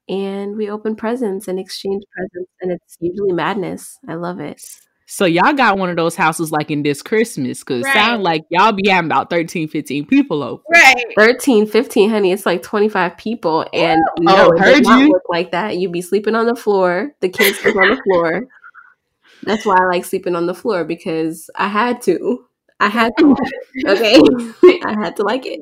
and 0.09 0.57
we 0.57 0.69
open 0.69 0.95
presents 0.95 1.47
and 1.47 1.59
exchange 1.59 2.03
presents, 2.15 2.51
and 2.61 2.71
it's 2.73 2.97
usually 3.01 3.33
madness. 3.33 3.99
I 4.07 4.15
love 4.15 4.39
it. 4.39 4.61
So 5.05 5.25
y'all 5.25 5.53
got 5.53 5.77
one 5.77 5.89
of 5.89 5.97
those 5.97 6.15
houses 6.15 6.51
like 6.51 6.71
in 6.71 6.83
this 6.83 7.01
Christmas 7.01 7.59
because 7.59 7.83
right. 7.83 7.93
sound 7.93 8.23
like 8.23 8.43
y'all 8.49 8.71
be 8.71 8.89
having 8.89 9.11
about 9.11 9.29
13, 9.29 9.67
15 9.67 10.05
people 10.05 10.41
over. 10.41 10.63
Right. 10.71 11.03
13, 11.17 11.67
15, 11.67 12.09
honey. 12.09 12.31
It's 12.31 12.45
like 12.45 12.63
25 12.63 13.17
people. 13.17 13.65
And 13.73 14.01
oh, 14.19 14.23
no, 14.23 14.49
it 14.51 14.59
heard 14.59 14.85
you. 14.85 15.09
look 15.09 15.23
like 15.29 15.51
that. 15.51 15.77
You'd 15.77 15.91
be 15.91 16.01
sleeping 16.01 16.35
on 16.35 16.45
the 16.45 16.55
floor. 16.55 17.13
The 17.19 17.29
kids 17.29 17.59
sleep 17.59 17.75
on 17.75 17.89
the 17.89 18.01
floor. 18.03 18.47
That's 19.43 19.65
why 19.65 19.75
I 19.77 19.85
like 19.85 20.05
sleeping 20.05 20.35
on 20.35 20.45
the 20.45 20.53
floor 20.53 20.85
because 20.85 21.49
I 21.55 21.67
had 21.67 22.01
to. 22.03 22.45
I 22.79 22.87
had 22.87 23.11
to. 23.19 23.35
okay. 23.87 24.19
I 24.85 24.95
had 25.01 25.17
to 25.17 25.23
like 25.23 25.43
it. 25.45 25.59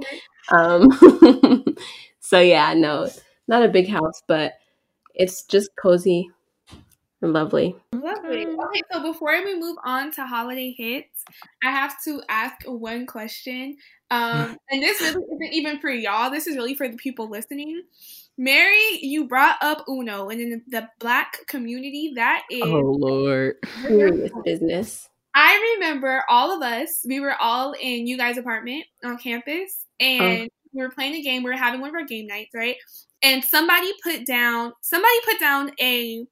Um 0.52 1.76
so 2.20 2.40
yeah, 2.40 2.74
no, 2.74 3.10
not 3.48 3.64
a 3.64 3.70
big 3.70 3.90
house, 3.90 4.22
but 4.28 4.54
it's 5.14 5.44
just 5.44 5.72
cozy 5.76 6.30
Lovely. 7.22 7.76
Lovely. 7.94 8.46
Mm. 8.46 8.58
Okay, 8.66 8.82
so 8.92 9.04
before 9.04 9.32
we 9.44 9.60
move 9.60 9.78
on 9.86 10.12
to 10.14 10.26
holiday 10.26 10.74
hits, 10.76 11.24
I 11.64 11.70
have 11.70 12.02
to 12.06 12.22
ask 12.30 12.56
one 12.66 13.06
question. 13.06 13.78
Um, 14.10 14.58
and 14.72 14.82
this 14.82 15.00
really 15.02 15.24
isn't 15.24 15.54
even 15.54 15.80
for 15.80 15.92
y'all. 15.92 16.32
This 16.32 16.48
is 16.48 16.56
really 16.56 16.74
for 16.74 16.88
the 16.88 16.98
people 16.98 17.30
listening. 17.30 17.84
Mary, 18.38 19.00
you 19.02 19.28
brought 19.28 19.58
up 19.62 19.84
Uno, 19.88 20.30
and 20.30 20.42
in 20.42 20.64
the 20.68 20.90
black 21.00 21.46
community, 21.48 22.14
that 22.16 22.42
is 22.50 22.64
oh 22.64 22.96
lord, 22.98 23.56
serious 23.84 24.32
business. 24.44 25.08
I 25.36 25.76
remember 25.76 26.24
all 26.28 26.52
of 26.52 26.64
us. 26.64 27.06
We 27.08 27.20
were 27.20 27.36
all 27.40 27.74
in 27.74 28.08
you 28.08 28.18
guys' 28.18 28.38
apartment 28.38 28.86
on 29.04 29.18
campus, 29.20 29.86
and 30.00 30.50
oh. 30.50 30.54
we 30.74 30.82
were 30.82 30.90
playing 30.90 31.16
a 31.16 31.22
game. 31.22 31.44
We 31.44 31.52
were 31.52 31.58
having 31.58 31.82
one 31.82 31.90
of 31.90 31.96
our 31.96 32.06
game 32.06 32.26
nights, 32.26 32.52
right? 32.56 32.78
And 33.22 33.44
somebody 33.44 33.92
put 34.04 34.26
down 34.26 34.74
somebody 34.82 35.14
put 35.26 35.40
down 35.40 35.72
a 35.80 36.26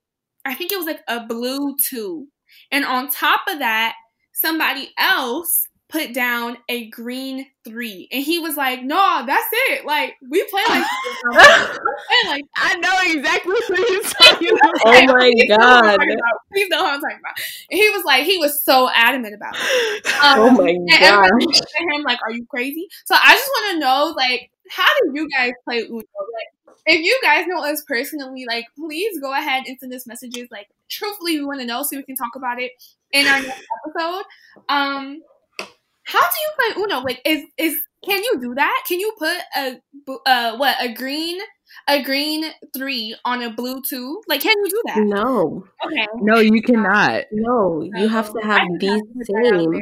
I 0.46 0.56
think 0.56 0.72
it 0.72 0.78
was 0.78 0.88
like 0.88 1.02
a 1.08 1.26
blue 1.26 1.76
two. 1.90 2.28
And 2.72 2.86
on 2.86 3.10
top 3.10 3.42
of 3.48 3.60
that, 3.60 3.96
somebody 4.34 4.92
else 4.98 5.68
put 5.90 6.14
down 6.14 6.56
a 6.70 6.88
green 6.92 7.48
three. 7.66 8.08
And 8.12 8.24
he 8.24 8.38
was 8.40 8.56
like, 8.56 8.84
no, 8.84 9.24
that's 9.26 9.48
it. 9.70 9.86
Like, 9.86 10.14
we 10.30 10.44
play 10.46 10.62
like 10.70 10.86
and 11.24 12.30
like 12.30 12.46
I 12.56 12.76
know 12.78 12.96
exactly 13.12 13.52
what 13.52 13.90
you're 13.90 14.02
talking 14.04 14.50
about. 14.50 14.74
Oh 14.86 15.08
my 15.08 15.34
God. 15.48 15.98
Please 16.54 16.70
know 16.70 16.84
what 16.84 16.94
I'm 16.94 17.02
talking 17.02 17.18
about. 17.20 17.36
And 17.72 17.80
he 17.80 17.90
was 17.90 18.04
like, 18.06 18.24
he 18.24 18.38
was 18.38 18.64
so 18.64 18.90
adamant 18.94 19.34
about 19.36 19.56
it. 19.56 20.08
Um, 20.20 20.40
oh 20.40 20.52
my 20.52 20.74
God. 21.00 21.30
And 21.32 21.94
him 21.94 22.04
like, 22.04 22.20
are 22.24 22.32
you 22.32 22.46
crazy? 22.50 22.88
So 23.06 23.16
I 23.16 23.34
just 23.34 23.50
want 23.56 23.74
to 23.74 23.80
know, 23.80 24.14
like, 24.18 24.52
how 24.70 24.86
do 25.02 25.12
you 25.14 25.30
guys 25.30 25.52
play 25.64 25.80
Uno? 25.80 25.96
Like, 25.96 26.50
if 26.86 27.02
you 27.02 27.20
guys 27.24 27.46
know 27.48 27.64
us 27.64 27.84
personally, 27.88 28.46
like 28.48 28.66
please 28.78 29.20
go 29.20 29.34
ahead 29.34 29.64
and 29.68 29.78
send 29.80 29.94
us 29.94 30.08
messages. 30.08 30.48
Like 30.52 30.68
truthfully, 30.90 31.40
we 31.40 31.46
want 31.46 31.60
to 31.62 31.66
know 31.66 31.84
so 31.84 31.98
we 31.98 32.04
can 32.04 32.16
talk 32.16 32.36
about 32.36 32.62
it 32.62 32.72
in 33.12 33.28
our 33.28 33.42
next 33.42 33.64
episode. 33.88 34.24
Um, 34.70 35.22
how 36.04 36.20
do 36.20 36.36
you 36.44 36.74
play 36.74 36.84
Uno? 36.84 37.02
Like, 37.02 37.22
is 37.26 37.44
is 37.58 37.80
Can 38.04 38.24
you 38.24 38.40
do 38.42 38.56
that? 38.56 38.84
Can 38.88 39.00
you 39.00 39.14
put 39.18 39.38
a 39.56 39.82
uh 40.26 40.58
what 40.58 40.76
a 40.82 40.94
green 40.94 41.40
a 41.88 42.02
green 42.04 42.46
three 42.74 43.16
on 43.26 43.44
a 43.44 43.52
blue 43.52 43.82
two? 43.88 44.22
Like, 44.28 44.42
can 44.42 44.56
you 44.64 44.70
do 44.70 44.82
that? 44.88 45.00
No. 45.04 45.66
Okay. 45.86 46.08
No, 46.22 46.40
you 46.40 46.62
cannot. 46.62 47.26
No, 47.32 47.82
you 47.96 48.08
have 48.08 48.34
to 48.34 48.40
have 48.42 48.62
I 48.64 48.68
did 48.80 48.80
these 48.80 48.92
not 48.92 49.04
put 49.16 49.28
that 49.28 49.52
out 49.54 49.62
same. 49.62 49.82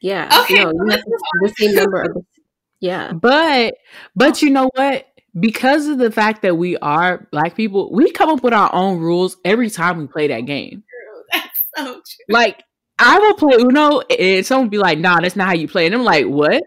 Yeah. 0.00 0.40
Okay, 0.42 0.64
No, 0.64 0.72
you 0.72 0.84
let's 0.86 1.02
have 1.02 1.04
to 1.04 1.10
move 1.10 1.20
have 1.42 1.42
the 1.42 1.54
same 1.58 1.74
number 1.74 2.02
of. 2.02 2.24
Yeah. 2.80 3.12
But 3.12 3.74
but 4.16 4.42
you 4.42 4.50
know 4.50 4.70
what? 4.74 5.07
Because 5.40 5.86
of 5.86 5.98
the 5.98 6.10
fact 6.10 6.42
that 6.42 6.56
we 6.56 6.76
are 6.78 7.28
black 7.30 7.54
people, 7.54 7.92
we 7.92 8.10
come 8.10 8.30
up 8.30 8.42
with 8.42 8.54
our 8.54 8.74
own 8.74 8.98
rules 8.98 9.36
every 9.44 9.70
time 9.70 9.98
we 9.98 10.06
play 10.06 10.28
that 10.28 10.46
game. 10.46 10.82
That's 11.32 11.62
so 11.76 11.84
true. 11.94 12.24
Like 12.28 12.62
I 12.98 13.18
will 13.18 13.34
play 13.34 13.56
Uno 13.58 14.00
and 14.00 14.44
someone 14.44 14.66
will 14.66 14.70
be 14.70 14.78
like, 14.78 14.98
nah, 14.98 15.20
that's 15.20 15.36
not 15.36 15.46
how 15.46 15.54
you 15.54 15.68
play. 15.68 15.86
And 15.86 15.94
I'm 15.94 16.02
like, 16.04 16.26
what? 16.26 16.62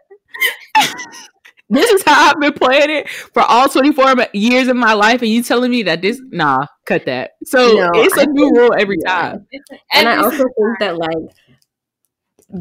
this 1.69 1.89
is 1.89 2.03
how 2.05 2.29
I've 2.29 2.39
been 2.39 2.53
playing 2.53 2.89
it 2.89 3.09
for 3.09 3.41
all 3.41 3.67
24 3.67 4.27
years 4.33 4.67
of 4.67 4.75
my 4.75 4.93
life, 4.93 5.21
and 5.21 5.29
you 5.29 5.43
telling 5.43 5.71
me 5.71 5.83
that 5.83 6.01
this 6.01 6.21
nah, 6.29 6.65
cut 6.85 7.05
that. 7.05 7.31
So 7.45 7.75
No, 7.75 7.89
it's 7.95 8.17
a 8.17 8.21
I 8.21 8.25
new 8.25 8.51
rule 8.55 8.73
every 8.77 8.97
yeah. 9.01 9.13
time. 9.13 9.47
It's 9.51 9.69
And 9.93 10.07
I 10.07 10.17
also 10.17 10.29
single 10.37 10.53
think 10.57 10.79
that 10.79 10.97
like 10.97 11.17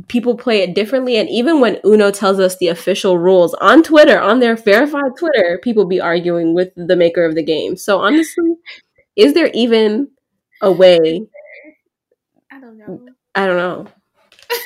people 0.08 0.36
play 0.36 0.62
it 0.62 0.74
differently. 0.74 1.16
And 1.16 1.28
even 1.28 1.60
when 1.60 1.78
Uno 1.84 2.10
tells 2.10 2.38
us 2.38 2.56
the 2.58 2.68
official 2.68 3.18
rules 3.18 3.54
on 3.54 3.82
Twitter, 3.82 4.20
on 4.20 4.40
their 4.40 4.56
verified 4.56 5.16
Twitter, 5.18 5.58
people 5.62 5.86
be 5.86 6.00
arguing 6.00 6.54
with 6.54 6.70
the 6.76 6.96
maker 6.96 7.24
of 7.24 7.34
the 7.34 7.42
game. 7.42 7.76
So 7.76 8.00
honestly, 8.00 8.54
is 9.16 9.34
there 9.34 9.50
even 9.54 10.08
a 10.62 10.72
way? 10.72 11.22
I 12.50 12.60
don't 12.60 12.78
know. 12.78 13.06
I 13.34 13.46
don't 13.46 13.56
know. 13.56 13.86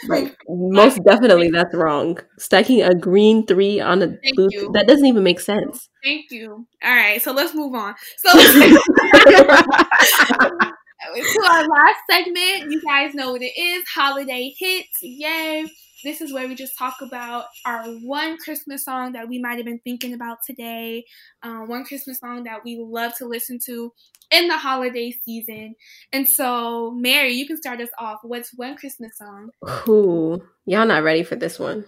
Like 0.09 0.35
most 0.49 0.99
definitely 1.05 1.51
that's 1.51 1.75
wrong. 1.75 2.19
Stacking 2.39 2.83
a 2.83 2.95
green 2.95 3.47
three 3.47 3.81
on 3.81 4.01
a 4.03 4.07
Thank 4.07 4.35
blue 4.35 4.49
you. 4.51 4.71
that 4.73 4.87
doesn't 4.87 5.05
even 5.05 5.23
make 5.23 5.41
sense. 5.41 5.91
Thank 6.03 6.31
you. 6.31 6.67
All 6.83 6.95
right, 6.95 7.21
so 7.21 7.33
let's 7.33 7.55
move 7.55 7.75
on. 7.75 7.95
So 8.17 8.31
to 11.14 11.47
our 11.51 11.69
last 11.69 12.01
segment, 12.11 12.71
you 12.71 12.83
guys 12.83 13.14
know 13.14 13.33
what 13.33 13.43
it 13.43 13.59
is 13.59 13.85
holiday 13.88 14.55
hits. 14.59 14.99
Yay! 15.03 15.67
This 16.03 16.21
is 16.21 16.33
where 16.33 16.47
we 16.47 16.55
just 16.55 16.77
talk 16.79 16.97
about 17.01 17.47
our 17.64 17.85
one 17.87 18.37
Christmas 18.37 18.85
song 18.85 19.12
that 19.12 19.27
we 19.29 19.38
might 19.38 19.57
have 19.57 19.64
been 19.64 19.81
thinking 19.85 20.12
about 20.12 20.38
today, 20.47 21.05
uh, 21.43 21.61
one 21.61 21.85
Christmas 21.85 22.19
song 22.19 22.45
that 22.45 22.62
we 22.62 22.79
love 22.79 23.14
to 23.17 23.27
listen 23.27 23.59
to 23.67 23.90
in 24.31 24.49
the 24.49 24.59
holiday 24.59 25.14
season. 25.25 25.75
And 26.12 26.29
so, 26.29 26.90
Mary, 26.90 27.33
you 27.33 27.47
can 27.47 27.57
start 27.57 27.81
us 27.81 27.88
off. 27.99 28.19
What's 28.23 28.53
one 28.55 28.77
Christmas 28.77 29.17
song? 29.17 29.51
Ooh, 29.88 30.43
y'all 30.67 30.87
not 30.87 31.05
ready 31.05 31.23
for 31.23 31.37
this 31.37 31.59
one. 31.59 31.87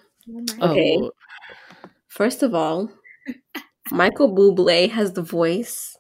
Oh 0.61 0.71
Okay. 0.71 0.99
Oh, 0.99 1.11
First 2.09 2.43
of 2.43 2.55
all, 2.55 2.91
Michael 3.91 4.35
Bublé 4.35 4.91
has 4.91 5.13
the 5.13 5.23
voice 5.23 5.97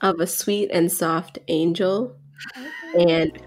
of 0.00 0.20
a 0.20 0.26
sweet 0.26 0.70
and 0.72 0.90
soft 0.90 1.38
angel, 1.48 2.16
and 2.98 3.38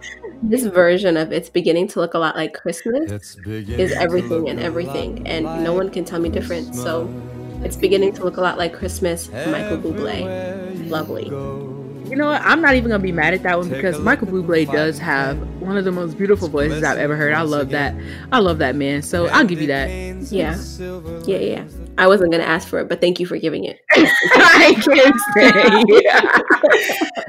this 0.44 0.66
version 0.66 1.18
of 1.18 1.32
"It's 1.32 1.50
Beginning 1.50 1.88
to 1.90 2.00
Look 2.00 2.14
a 2.14 2.20
Lot 2.20 2.36
Like 2.36 2.54
Christmas" 2.54 3.38
is 3.46 3.92
everything 3.94 4.50
and 4.50 4.60
everything, 4.60 5.28
and 5.28 5.64
no 5.64 5.74
one 5.74 5.90
can 5.90 6.06
tell 6.06 6.20
me 6.20 6.30
different. 6.30 6.76
So, 6.76 7.10
it's 7.64 7.76
beginning 7.76 8.14
to 8.14 8.24
look 8.24 8.38
a 8.38 8.42
lot 8.42 8.58
like 8.58 8.74
Christmas. 8.74 9.30
Michael 9.30 9.78
Bublé, 9.78 10.90
lovely. 10.90 11.26
You 12.10 12.16
know 12.16 12.26
what? 12.28 12.42
I'm 12.42 12.60
not 12.62 12.74
even 12.74 12.90
gonna 12.90 13.04
be 13.04 13.12
mad 13.12 13.36
at 13.36 13.44
that 13.44 13.58
one 13.58 13.70
because 13.70 14.00
Michael 14.00 14.28
Bublé 14.28 14.72
does 14.72 14.98
have 14.98 15.38
one 15.60 15.78
of 15.78 15.86
the 15.86 15.92
most 15.92 16.18
beautiful 16.18 16.48
voices 16.48 16.84
I've 16.84 16.98
ever 16.98 17.16
heard. 17.16 17.34
I 17.34 17.42
love 17.42 17.70
that. 17.70 17.94
I 18.32 18.40
love 18.40 18.58
that 18.60 18.76
man. 18.76 19.04
So 19.04 19.28
I'll 19.28 19.46
give 19.46 19.62
you 19.62 19.68
that. 19.68 19.90
Yeah, 20.32 20.58
yeah, 21.26 21.38
yeah. 21.38 21.64
I 21.98 22.08
wasn't 22.08 22.32
gonna 22.32 22.44
ask 22.44 22.68
for 22.68 22.80
it, 22.80 22.90
but 22.90 23.02
thank 23.02 23.20
you 23.20 23.26
for 23.28 23.38
giving 23.38 23.66
it. 23.66 23.80
I 23.92 24.74
can't 24.82 25.16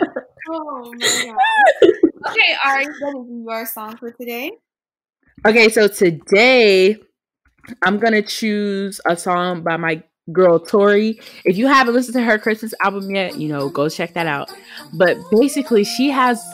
say. 0.06 0.20
Oh 0.52 0.92
my 0.98 1.24
god. 1.24 1.92
Okay, 2.28 2.54
Ari, 2.66 2.86
what 3.00 3.16
is 3.24 3.44
your 3.46 3.66
song 3.66 3.96
for 3.96 4.10
today? 4.10 4.52
Okay, 5.46 5.70
so 5.70 5.88
today 5.88 6.98
I'm 7.82 7.98
gonna 7.98 8.20
choose 8.20 9.00
a 9.06 9.16
song 9.16 9.62
by 9.62 9.78
my 9.78 10.02
girl 10.32 10.58
Tori. 10.58 11.18
If 11.46 11.56
you 11.56 11.66
haven't 11.66 11.94
listened 11.94 12.14
to 12.14 12.22
her 12.22 12.38
Christmas 12.38 12.74
album 12.84 13.14
yet, 13.14 13.38
you 13.38 13.48
know, 13.48 13.70
go 13.70 13.88
check 13.88 14.12
that 14.14 14.26
out. 14.26 14.52
But 14.92 15.16
basically, 15.30 15.82
she 15.82 16.10
has 16.10 16.44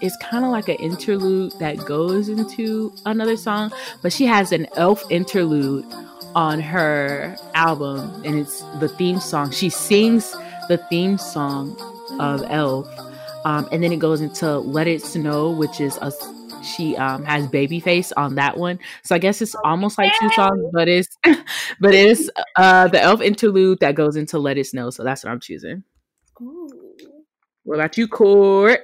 it's 0.00 0.16
kind 0.18 0.44
of 0.44 0.52
like 0.52 0.68
an 0.68 0.76
interlude 0.76 1.52
that 1.58 1.84
goes 1.84 2.28
into 2.28 2.92
another 3.04 3.36
song, 3.36 3.72
but 4.00 4.12
she 4.12 4.26
has 4.26 4.52
an 4.52 4.68
elf 4.76 5.02
interlude 5.10 5.84
on 6.34 6.60
her 6.60 7.36
album, 7.54 8.22
and 8.24 8.38
it's 8.38 8.62
the 8.78 8.88
theme 8.88 9.18
song. 9.18 9.50
She 9.50 9.70
sings 9.70 10.32
the 10.68 10.78
theme 10.88 11.18
song 11.18 11.76
of 12.20 12.44
Elf, 12.48 12.88
um, 13.44 13.68
and 13.72 13.82
then 13.82 13.92
it 13.92 13.98
goes 13.98 14.20
into 14.20 14.58
Let 14.58 14.86
It 14.86 15.02
Snow, 15.02 15.50
which 15.50 15.80
is 15.80 15.98
a 16.02 16.12
she 16.62 16.94
um 16.96 17.24
has 17.24 17.46
babyface 17.46 18.12
on 18.18 18.34
that 18.34 18.56
one 18.58 18.78
so 19.02 19.14
i 19.14 19.18
guess 19.18 19.40
it's 19.40 19.54
almost 19.64 19.96
like 19.96 20.12
two 20.20 20.28
songs 20.30 20.62
but 20.74 20.88
it's 20.88 21.16
but 21.80 21.94
it's 21.94 22.28
uh 22.56 22.86
the 22.88 23.00
elf 23.00 23.22
interlude 23.22 23.78
that 23.80 23.94
goes 23.94 24.14
into 24.14 24.38
let 24.38 24.58
it 24.58 24.66
snow 24.66 24.90
so 24.90 25.02
that's 25.02 25.24
what 25.24 25.30
i'm 25.30 25.40
choosing 25.40 25.82
Ooh. 26.42 26.68
what 27.64 27.76
about 27.76 27.96
you 27.96 28.06
court 28.06 28.80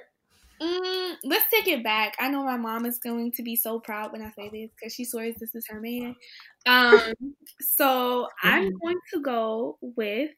Mm, 0.61 1.17
let's 1.25 1.51
take 1.51 1.69
it 1.69 1.85
back. 1.85 2.17
I 2.19 2.31
know 2.31 2.43
my 2.43 2.57
mom 2.57 2.87
is 2.87 2.99
going 2.99 3.33
to 3.33 3.43
be 3.43 3.57
so 3.57 3.79
proud 3.79 4.13
when 4.13 4.23
I 4.23 4.31
say 4.31 4.49
this 4.51 4.71
because 4.75 4.95
she 4.95 5.05
swears 5.05 5.35
this 5.39 5.55
is 5.55 5.67
her 5.69 5.81
man. 5.81 6.17
Um, 6.65 7.13
so 7.61 8.27
I'm 8.43 8.73
going 8.83 8.97
to 9.13 9.21
go 9.21 9.77
with 9.83 10.31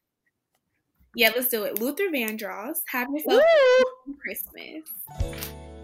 yeah, 1.15 1.31
let's 1.35 1.49
do 1.49 1.65
it. 1.65 1.81
Luther 1.81 2.09
Vandross, 2.13 2.79
"Have 2.89 3.09
Yourself 3.11 3.43
a 3.43 4.13
Christmas." 4.21 4.85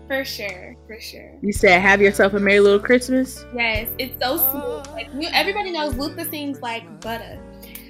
For 0.06 0.24
sure, 0.24 0.76
for 0.86 1.00
sure. 1.00 1.38
you 1.40 1.50
said 1.50 1.80
have 1.80 2.02
yourself 2.02 2.34
a 2.34 2.38
merry 2.38 2.60
little 2.60 2.78
christmas 2.78 3.46
Yes, 3.56 3.88
it's 3.98 4.22
so 4.22 4.36
smooth. 4.36 4.86
Like 4.88 5.08
you, 5.14 5.28
everybody 5.32 5.70
knows 5.70 5.94
Luther 5.94 6.28
sings 6.28 6.60
like 6.60 7.00
butter. 7.00 7.40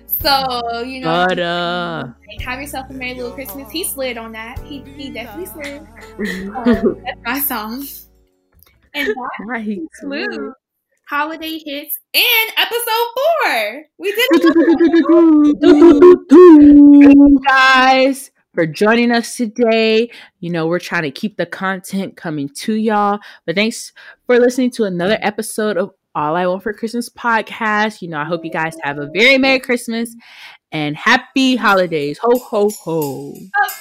So 0.07 0.83
you 0.83 1.01
know, 1.01 1.27
but 1.29 1.39
uh 1.41 2.05
like, 2.29 2.41
have 2.47 2.61
yourself 2.61 2.89
a 2.89 2.93
merry 2.93 3.15
little 3.15 3.33
Christmas. 3.33 3.69
He 3.71 3.83
slid 3.83 4.17
on 4.17 4.31
that. 4.33 4.61
He 4.61 4.83
he 4.97 5.11
definitely 5.11 5.47
slid. 5.47 5.87
Um, 6.55 7.03
that's 7.05 7.21
my 7.25 7.41
song. 7.41 7.85
And 8.95 9.09
that. 9.09 9.89
Blue 10.03 10.55
holiday 11.09 11.61
hits 11.65 11.99
and 12.15 12.53
episode 12.57 13.09
four. 13.15 13.85
We 13.99 14.13
did 14.13 14.27
it. 14.33 14.45
Thank 17.55 17.77
you 17.77 18.09
guys 18.09 18.31
for 18.53 18.67
joining 18.67 19.13
us 19.13 19.37
today. 19.37 20.11
You 20.41 20.51
know, 20.51 20.67
we're 20.67 20.81
trying 20.81 21.05
to 21.05 21.13
keep 21.13 21.37
the 21.37 21.47
content 21.47 22.17
coming 22.17 22.49
to 22.49 22.75
y'all. 22.75 23.21
But 23.47 23.55
thanks 23.55 23.93
for 24.27 24.41
listening 24.41 24.73
to 24.73 24.85
another 24.85 25.19
episode 25.21 25.77
of 25.77 25.93
All 26.17 26.35
I 26.35 26.49
Want 26.49 26.65
for 26.65 26.73
Christmas 26.73 27.09
podcast. 27.09 28.03
You 28.03 28.09
know, 28.09 28.19
I 28.19 28.25
hope 28.25 28.45
you 28.45 28.51
guys 28.51 28.75
have 28.83 28.99
a 28.99 29.09
very 29.15 29.39
Merry 29.39 29.61
Christmas 29.61 30.17
and 30.73 30.97
happy 30.97 31.55
holidays. 31.55 32.19
Ho, 32.23 32.37
ho, 32.41 32.71
ho. 32.71 33.37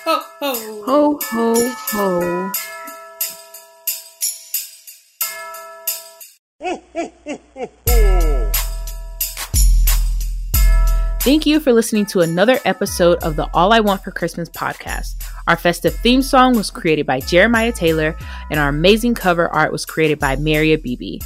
ho, 0.05 0.23
ho. 0.39 0.83
Ho 0.85 1.19
ho 1.23 2.51
ho. 7.57 7.73
Thank 11.23 11.45
you 11.45 11.61
for 11.61 11.71
listening 11.71 12.05
to 12.07 12.19
another 12.19 12.59
episode 12.65 13.17
of 13.19 13.37
the 13.37 13.49
All 13.53 13.71
I 13.71 13.79
Want 13.79 14.03
for 14.03 14.11
Christmas 14.11 14.49
podcast. 14.49 15.23
Our 15.47 15.55
festive 15.55 15.95
theme 15.95 16.21
song 16.21 16.53
was 16.53 16.69
created 16.69 17.05
by 17.05 17.21
Jeremiah 17.21 17.71
Taylor, 17.71 18.17
and 18.51 18.59
our 18.59 18.67
amazing 18.67 19.13
cover 19.13 19.47
art 19.47 19.71
was 19.71 19.85
created 19.85 20.19
by 20.19 20.35
Maria 20.35 20.77
Beebe. 20.77 21.19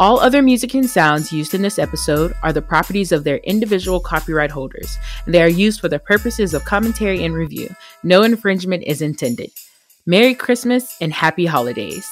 All 0.00 0.18
other 0.20 0.40
music 0.40 0.72
and 0.72 0.88
sounds 0.88 1.34
used 1.34 1.52
in 1.52 1.60
this 1.60 1.78
episode 1.78 2.32
are 2.42 2.54
the 2.54 2.62
properties 2.62 3.12
of 3.12 3.24
their 3.24 3.36
individual 3.44 4.00
copyright 4.00 4.50
holders, 4.50 4.96
and 5.26 5.34
they 5.34 5.42
are 5.42 5.48
used 5.48 5.82
for 5.82 5.88
the 5.90 5.98
purposes 5.98 6.54
of 6.54 6.64
commentary 6.64 7.22
and 7.22 7.34
review. 7.34 7.68
No 8.02 8.22
infringement 8.22 8.84
is 8.84 9.02
intended. 9.02 9.50
Merry 10.06 10.34
Christmas 10.34 10.96
and 10.98 11.12
Happy 11.12 11.44
Holidays. 11.44 12.10